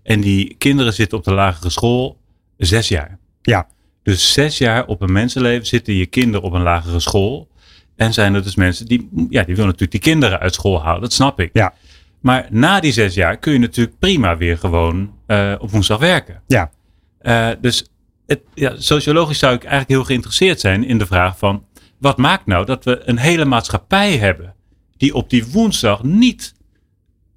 [0.03, 2.17] En die kinderen zitten op de lagere school
[2.57, 3.19] zes jaar.
[3.43, 3.67] Ja.
[4.03, 7.49] Dus zes jaar op een mensenleven zitten je kinderen op een lagere school.
[7.97, 11.01] En zijn er dus mensen die, ja, die willen natuurlijk die kinderen uit school halen.
[11.01, 11.51] Dat snap ik.
[11.53, 11.75] Ja.
[12.21, 16.43] Maar na die zes jaar kun je natuurlijk prima weer gewoon eh, op woensdag werken.
[16.47, 16.71] Ja.
[17.19, 17.85] Eh, dus
[18.27, 21.65] het, ja, sociologisch zou ik eigenlijk heel geïnteresseerd zijn in de vraag van
[21.99, 24.55] wat maakt nou dat we een hele maatschappij hebben
[24.97, 26.55] die op die woensdag niet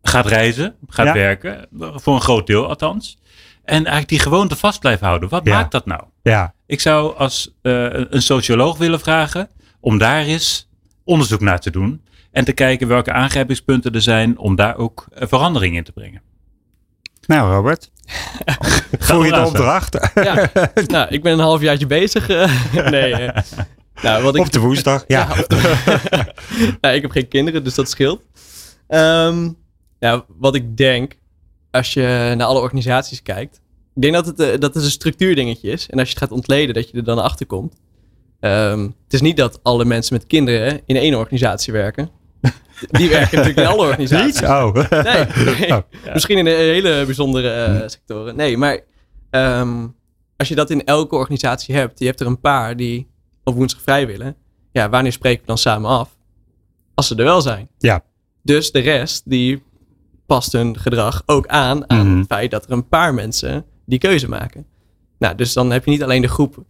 [0.02, 1.14] gaat reizen, gaat Ja.
[1.14, 3.18] werken, voor een groot deel althans.
[3.64, 5.30] En eigenlijk die gewoonte vast blijft houden.
[5.30, 5.54] Wat Ja.
[5.56, 6.04] maakt dat nou?
[6.24, 10.70] Ja, Ik zou als eh, een socioloog willen vragen om daar eens
[11.04, 12.02] onderzoek naar te doen.
[12.34, 16.22] En te kijken welke aangrijpingspunten er zijn om daar ook eh, verandering in te brengen.
[17.28, 17.92] nou Robert.
[19.00, 20.12] Voel je de opdracht?
[20.16, 20.52] Ja.
[20.88, 22.30] nou, ik ben een halfjaartje bezig.
[22.30, 22.74] eh.
[22.90, 23.14] nee.
[23.14, 23.42] eh.
[24.02, 25.04] Nou, wat ik, Op de woensdag?
[25.08, 25.28] Ja.
[26.82, 28.22] nou, ik heb geen kinderen, dus dat scheelt.
[28.88, 29.50] Ehm,
[30.00, 31.18] ja, wat ik denk,
[31.72, 33.62] als je naar alle organisaties kijkt.
[33.96, 35.90] Ik denk dat het, dat het een structuurdingetje is.
[35.90, 37.76] En als je het gaat ontleden, dat je er dan achter komt.
[38.40, 42.10] Ehm, het is niet dat alle mensen met kinderen in één organisatie werken.
[42.98, 44.42] Die werken natuurlijk in alle organisaties.
[44.42, 44.50] Niet?
[44.50, 44.74] Oh.
[44.74, 45.26] Nee,
[45.60, 45.72] nee.
[45.72, 45.82] Oh.
[46.14, 48.36] misschien in een hele bijzondere eh, sectoren.
[48.36, 48.80] Nee, maar
[49.30, 49.88] ehm,
[50.38, 53.08] als je dat in elke organisatie hebt, je hebt er een paar die
[53.44, 54.36] op woensdag vrij willen.
[54.72, 56.18] Ja, wanneer spreken we dan samen af?
[56.94, 57.68] Als ze er wel zijn.
[57.78, 58.04] Ja.
[58.44, 59.64] Dus de rest, die
[60.26, 62.18] past hun gedrag ook aan aan Mhm.
[62.18, 64.66] het feit dat er een paar mensen die keuze maken.
[65.20, 66.64] Nou, dus dan heb je niet alleen de groep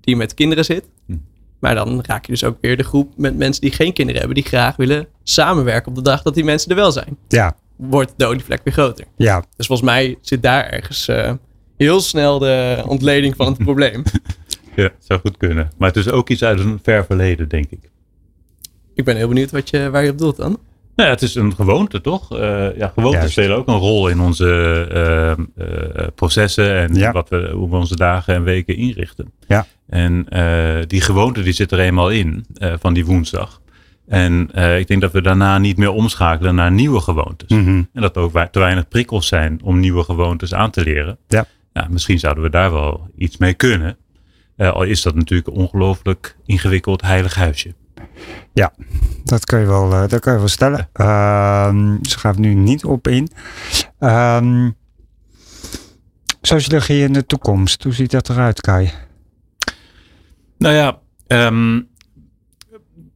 [0.00, 0.88] die met kinderen zit.
[1.06, 1.16] Hm.
[1.64, 4.40] Maar dan raak je dus ook weer de groep met mensen die geen kinderen hebben.
[4.42, 8.12] Die graag willen samenwerken op de dag dat die mensen er wel zijn Ja, wordt
[8.16, 9.04] de olievlek weer groter.
[9.16, 9.44] ja.
[9.56, 11.32] Dus volgens mij zit daar ergens eh,
[11.76, 14.02] heel snel de ontleding van het probleem.
[14.76, 15.70] Ja, zou goed kunnen.
[15.78, 17.90] Maar het is ook iets uit een ver verleden, denk ik.
[18.94, 20.58] Ik ben heel benieuwd wat je, waar je op doelt dan.
[20.96, 22.32] Nou ja, het is een gewoonte, toch?
[22.38, 23.32] Eh, ja, gewoontes Juist.
[23.32, 24.46] spelen ook een rol in onze
[25.56, 27.12] eh, processen en Ja.
[27.12, 29.32] wat we, hoe we onze dagen en weken inrichten.
[29.48, 29.66] Ja.
[29.88, 33.60] En eh, die gewoonte die zit er eenmaal in eh, van die woensdag.
[34.08, 37.48] En eh, ik denk dat we daarna niet meer omschakelen naar nieuwe gewoontes.
[37.48, 37.82] Mhm.
[37.92, 41.18] En dat er ook te weinig prikkels zijn om nieuwe gewoontes aan te leren.
[41.28, 41.46] Ja.
[41.72, 43.96] Nou, misschien zouden we daar wel iets mee kunnen.
[44.56, 47.74] Al is dat natuurlijk een ongelooflijk ingewikkeld heilig huisje.
[49.24, 50.88] Dat kun je wel, dat kun je wel stellen.
[50.92, 53.28] Ehm ze gaat nu niet op in.
[53.98, 54.70] Ehm
[56.46, 57.82] sociologie in de toekomst.
[57.82, 58.90] Hoe ziet dat eruit, Kai?
[60.64, 61.80] Nou ja, ehm,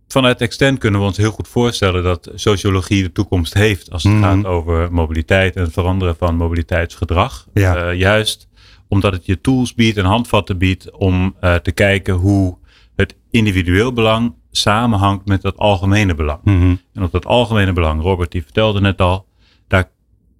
[0.08, 4.12] vanuit Extend kunnen we ons heel goed voorstellen dat sociologie de toekomst heeft als het
[4.12, 4.22] Mhm.
[4.22, 7.46] gaat over mobiliteit en het veranderen van mobiliteitsgedrag.
[7.54, 7.76] Ja.
[7.76, 8.48] Eh, juist
[8.88, 12.56] omdat het je tools biedt en handvatten biedt om eh, te kijken hoe
[12.96, 16.40] het individueel belang samenhangt met het algemene belang.
[16.44, 16.74] Mhm.
[16.94, 19.26] En op dat algemene belang, Robert die vertelde net al,
[19.68, 19.90] daar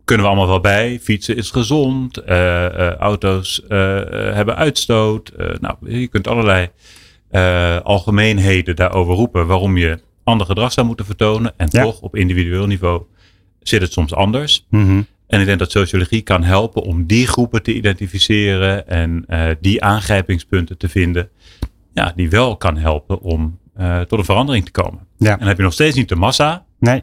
[0.05, 0.99] kunnen we allemaal wel bij.
[1.03, 5.33] Fietsen is gezond, eh, auto's hebben uitstoot.
[5.61, 6.71] Nou, je kunt allerlei
[7.31, 11.53] eh, algemeenheden daarover roepen waarom je ander gedrag zou moeten vertonen.
[11.57, 11.83] En Ja.
[11.83, 13.03] toch op individueel niveau
[13.61, 14.67] zit het soms anders.
[14.71, 15.03] Mhm.
[15.27, 19.83] En ik denk dat sociologie kan helpen om die groepen te identificeren en eh, die
[19.83, 21.29] aangrijpingspunten te vinden.
[21.95, 25.07] Ja, die wel kan helpen om eh, tot een verandering te komen.
[25.19, 25.33] Ja.
[25.33, 26.65] En dan heb je nog steeds niet de massa.
[26.81, 27.03] Nee.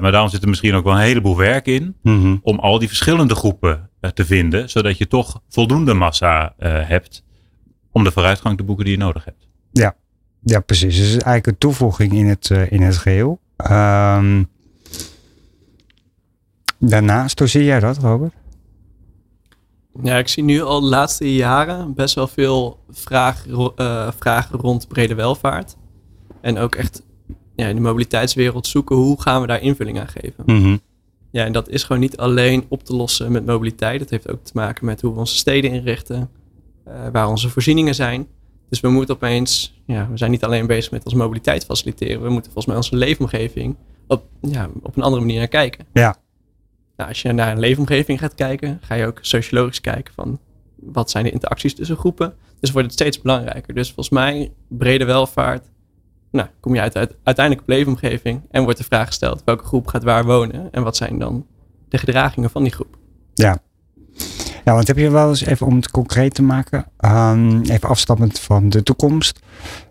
[0.00, 1.94] maar daarom zit er misschien ook wel een heleboel werk in.
[2.02, 2.36] Mhm.
[2.42, 4.70] Om al die verschillende groepen te vinden.
[4.70, 7.24] Zodat je toch voldoende massa hebt.
[7.98, 9.46] Om de vooruitgang te boeken die je nodig hebt.
[10.40, 10.96] Ja, precies.
[10.96, 13.40] Dus het is eigenlijk een toevoeging in het, eh, in het geheel.
[13.56, 14.44] Ehm,
[16.78, 18.32] daarnaast, hoe zie jij dat, Robert?
[20.02, 23.46] Ja, ik zie nu al de laatste jaren best wel veel vraag,
[23.76, 25.76] eh, vragen rond brede welvaart.
[26.40, 27.02] En ook echt
[27.56, 30.44] ja, in de mobiliteitswereld zoeken hoe gaan we daar invulling aan geven.
[30.46, 30.76] Mhm.
[31.30, 33.98] Ja, en dat is gewoon niet alleen op te lossen met mobiliteit.
[33.98, 36.30] Dat heeft ook te maken met hoe we onze steden inrichten,
[37.12, 38.26] waar onze voorzieningen zijn.
[38.68, 42.22] Dus we moeten opeens, ja, we zijn niet alleen bezig met onze mobiliteit faciliteren.
[42.22, 43.76] We moeten volgens mij onze leefomgeving
[44.06, 45.86] op, ja, op een andere manier naar kijken.
[45.92, 46.16] Ja.
[46.96, 50.38] Nou, als je naar een leefomgeving gaat kijken, ga je ook sociologisch kijken van
[50.76, 52.34] wat zijn de interacties tussen groepen.
[52.60, 53.74] Dus wordt het steeds belangrijker.
[53.74, 55.66] Dus volgens mij, brede welvaart,
[56.30, 59.86] nou, kom je uit, uit, uiteindelijk op leefomgeving en wordt de vraag gesteld welke groep
[59.86, 61.46] gaat waar wonen en wat zijn dan
[61.88, 62.96] de gedragingen van die groep.
[63.34, 63.62] Ja.
[64.68, 68.38] Ja, want heb je wel eens even om het concreet te maken, um, even afstappend
[68.38, 69.40] van de toekomst,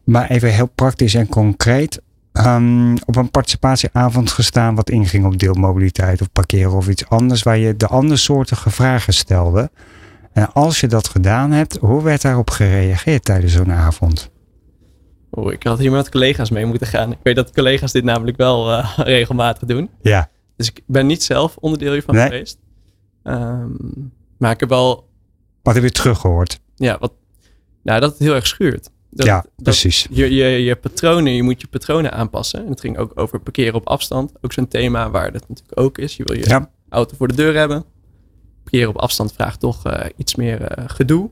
[0.03, 2.01] maar even heel praktisch en concreet,
[2.33, 7.57] um, op een participatieavond gestaan wat inging op deelmobiliteit of parkeren of iets anders, waar
[7.57, 9.71] je de andersoortige vragen stelde.
[10.33, 14.31] En als je dat gedaan hebt, hoe werd daarop gereageerd tijdens zo'n avond?
[15.29, 17.11] Oh, ik had hier met collega's mee moeten gaan.
[17.11, 19.89] Ik weet dat collega's dit namelijk wel uh, regelmatig doen.
[20.01, 20.29] Ja.
[20.55, 22.23] Dus ik ben niet zelf onderdeel hiervan nee.
[22.23, 22.57] geweest.
[23.23, 25.09] Um, maar ik heb wel.
[25.61, 26.59] Wat heb je teruggehoord?
[26.75, 27.13] Ja, wat,
[27.83, 28.89] nou, dat het heel erg schuurt.
[29.09, 30.07] Dat, ja, precies.
[30.09, 32.63] je, je, je patronen, je moet je patronen aanpassen.
[32.63, 34.31] En het ging ook over parkeren op afstand.
[34.41, 36.17] Ook zo'n thema waar dat natuurlijk ook is.
[36.17, 36.69] Je wil je ja.
[36.89, 37.85] auto voor de deur hebben.
[38.63, 41.29] Parkeren op afstand vraagt toch uh, iets meer uh, gedoe.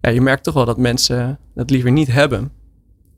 [0.00, 2.52] Ja, je merkt toch wel dat mensen dat liever niet hebben.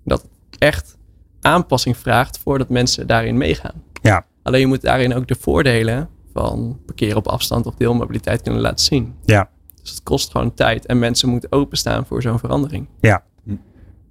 [0.04, 0.96] Dat het echt
[1.40, 3.82] aanpassing vraagt voordat mensen daarin meegaan.
[4.02, 4.26] Ja.
[4.42, 6.08] Alleen je moet daarin ook de voordelen
[6.40, 9.14] van parkeren op afstand of deelmobiliteit kunnen laten zien.
[9.24, 9.48] Ja.
[9.82, 12.88] Dus het kost gewoon tijd en mensen moeten openstaan voor zo'n verandering.
[13.00, 13.22] Ja.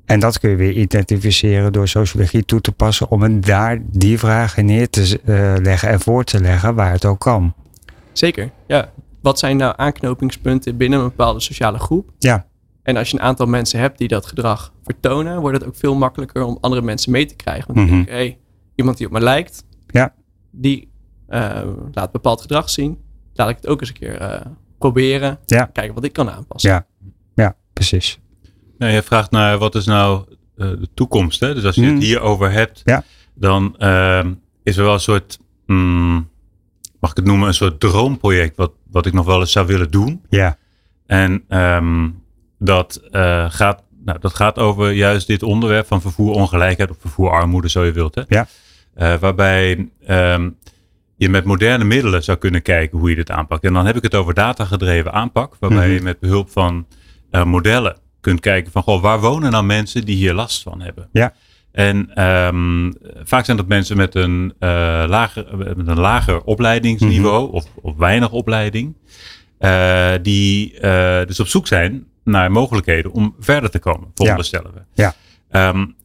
[0.06, 4.20] En dat kun je weer identificeren door sociologie toe te passen om het daar die
[4.20, 7.54] vragen neer te uh, leggen en voor te leggen waar het ook kan.
[8.12, 8.92] Zeker, ja.
[9.22, 12.12] Wat zijn nou aanknopingspunten binnen een bepaalde sociale groep?
[12.20, 12.46] Ja.
[12.84, 15.96] En als je een aantal mensen hebt die dat gedrag vertonen, wordt het ook veel
[15.96, 17.74] makkelijker om andere mensen mee te krijgen.
[17.74, 17.88] Want Mhm.
[17.88, 18.38] dan denk ik, hey,
[18.76, 20.14] iemand die op me lijkt, Ja.
[20.52, 20.92] die
[21.30, 21.62] uh,
[21.92, 22.98] laat bepaald gedrag zien.
[23.34, 24.42] Laat ik het ook eens een keer uh,
[24.78, 25.40] proberen.
[25.46, 25.66] Ja.
[25.66, 26.72] Kijken wat ik kan aanpassen.
[26.72, 26.86] Ja,
[27.36, 28.20] ja precies.
[28.78, 31.40] Nou, je vraagt naar wat is nou uh, de toekomst.
[31.40, 31.54] Hè?
[31.54, 31.94] Dus als je Mm.
[31.94, 33.04] het hierover hebt, Ja.
[33.34, 36.30] dan ehm, is er wel een soort, mm,
[37.00, 39.92] mag ik het noemen, een soort droomproject wat, wat ik nog wel eens zou willen
[39.92, 40.22] doen.
[40.30, 40.58] Ja.
[41.06, 42.24] En um,
[42.60, 47.84] dat, uh, gaat, nou, dat gaat over juist dit onderwerp van vervoerongelijkheid of vervoerarmoede, zo
[47.84, 48.16] je wilt.
[48.16, 48.22] Hè?
[48.28, 48.48] Ja.
[48.98, 50.58] Uh, waarbij um,
[51.20, 53.64] je met moderne middelen zou kunnen kijken hoe je dit aanpakt.
[53.64, 55.94] En dan heb ik het over datagedreven aanpak, waarbij Mhm.
[55.96, 56.86] je met behulp van
[57.32, 61.10] uh, modellen kunt kijken van goh, waar wonen nou mensen die hier last van hebben.
[61.12, 61.34] Ja.
[61.72, 62.94] En um,
[63.24, 64.70] vaak zijn dat mensen met een, uh,
[65.08, 67.56] lager, met een lager opleidingsniveau Mhm.
[67.56, 68.96] of, of weinig opleiding.
[69.60, 70.80] Uh, die
[71.26, 74.82] dus op zoek zijn naar mogelijkheden om verder te komen, veronderstellen we.
[74.94, 75.14] Ja.
[75.70, 75.96] Um,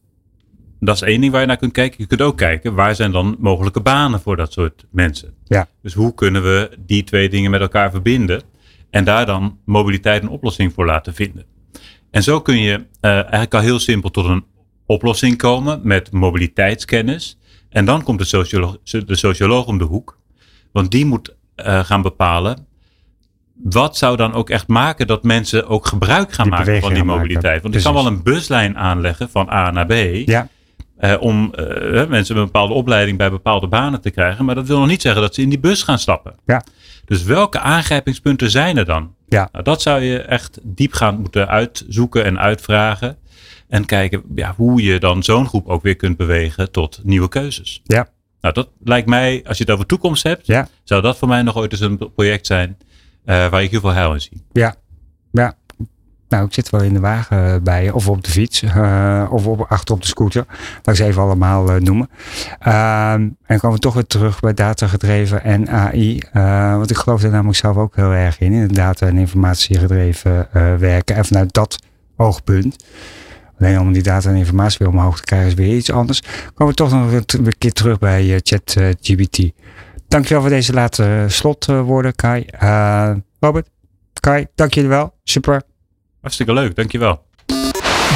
[0.85, 1.95] dat is één ding waar je naar kunt kijken.
[1.99, 5.33] Je kunt ook kijken waar zijn dan mogelijke banen voor dat soort mensen.
[5.43, 5.67] Ja.
[5.81, 8.41] Dus hoe kunnen we die twee dingen met elkaar verbinden
[8.89, 11.45] en daar dan mobiliteit een oplossing voor laten vinden.
[12.11, 14.45] En zo kun je uh, eigenlijk al heel simpel tot een
[14.85, 17.37] oplossing komen met mobiliteitskennis.
[17.69, 20.19] En dan komt de socioloog, de socioloog om de hoek.
[20.71, 22.67] Want die moet uh, gaan bepalen.
[23.63, 27.03] Wat zou dan ook echt maken dat mensen ook gebruik gaan Die maken van die
[27.03, 27.21] maken.
[27.21, 27.61] mobiliteit?
[27.61, 27.89] Want Precies.
[27.89, 29.93] ik kan wel een buslijn aanleggen van A naar B.
[30.25, 30.47] Ja.
[30.99, 34.45] Uh, om uh, mensen met een bepaalde opleiding bij bepaalde banen te krijgen.
[34.45, 36.35] Maar dat wil nog niet zeggen dat ze in die bus gaan stappen.
[36.45, 36.63] Ja.
[37.05, 39.13] Dus welke aangrijpingspunten zijn er dan?
[39.27, 39.49] Ja.
[39.51, 43.17] Nou, dat zou je echt diepgaand moeten uitzoeken en uitvragen.
[43.67, 47.81] En kijken ja, hoe je dan zo'n groep ook weer kunt bewegen tot nieuwe keuzes.
[47.83, 48.07] Ja.
[48.41, 50.67] Nou, dat lijkt mij, als je het over toekomst hebt, Ja.
[50.83, 52.77] zou dat voor mij nog ooit eens een project zijn
[53.25, 54.43] uh, waar ik heel veel heil in zie.
[54.51, 54.75] Ja.
[55.31, 55.53] Ja.
[56.35, 59.47] Nou, ik zit wel in de wagen bij je, of op de fiets, uh, of
[59.47, 60.45] op, achter op de scooter.
[60.73, 62.09] Laat ik ze even allemaal uh, noemen.
[62.67, 66.21] Uh, en komen we toch weer terug bij datagedreven en AI.
[66.33, 70.47] Uh, want ik geloof er namelijk zelf ook heel erg in, in data- en informatiegedreven
[70.53, 71.15] uh, werken.
[71.15, 71.79] En vanuit dat
[72.15, 72.85] oogpunt.
[73.59, 76.21] Alleen om die data en informatie weer omhoog te krijgen is weer iets anders.
[76.53, 79.51] Komen we toch nog een keer terug bij ChatGPT.
[80.07, 82.45] Dankjewel voor deze laatste slotwoorden, Kai.
[82.63, 83.69] Uh, Robert,
[84.19, 85.13] Kai, dank jullie wel.
[85.23, 85.61] Super.
[86.25, 87.25] Hartstikke leuk, dankjewel.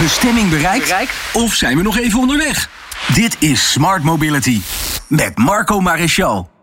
[0.01, 0.84] Bestemming bereikt?
[0.84, 1.14] bereikt?
[1.34, 2.70] Of zijn we nog even onderweg?
[3.14, 4.62] Dit is Smart Mobility
[5.07, 6.49] met Marco Maréchal.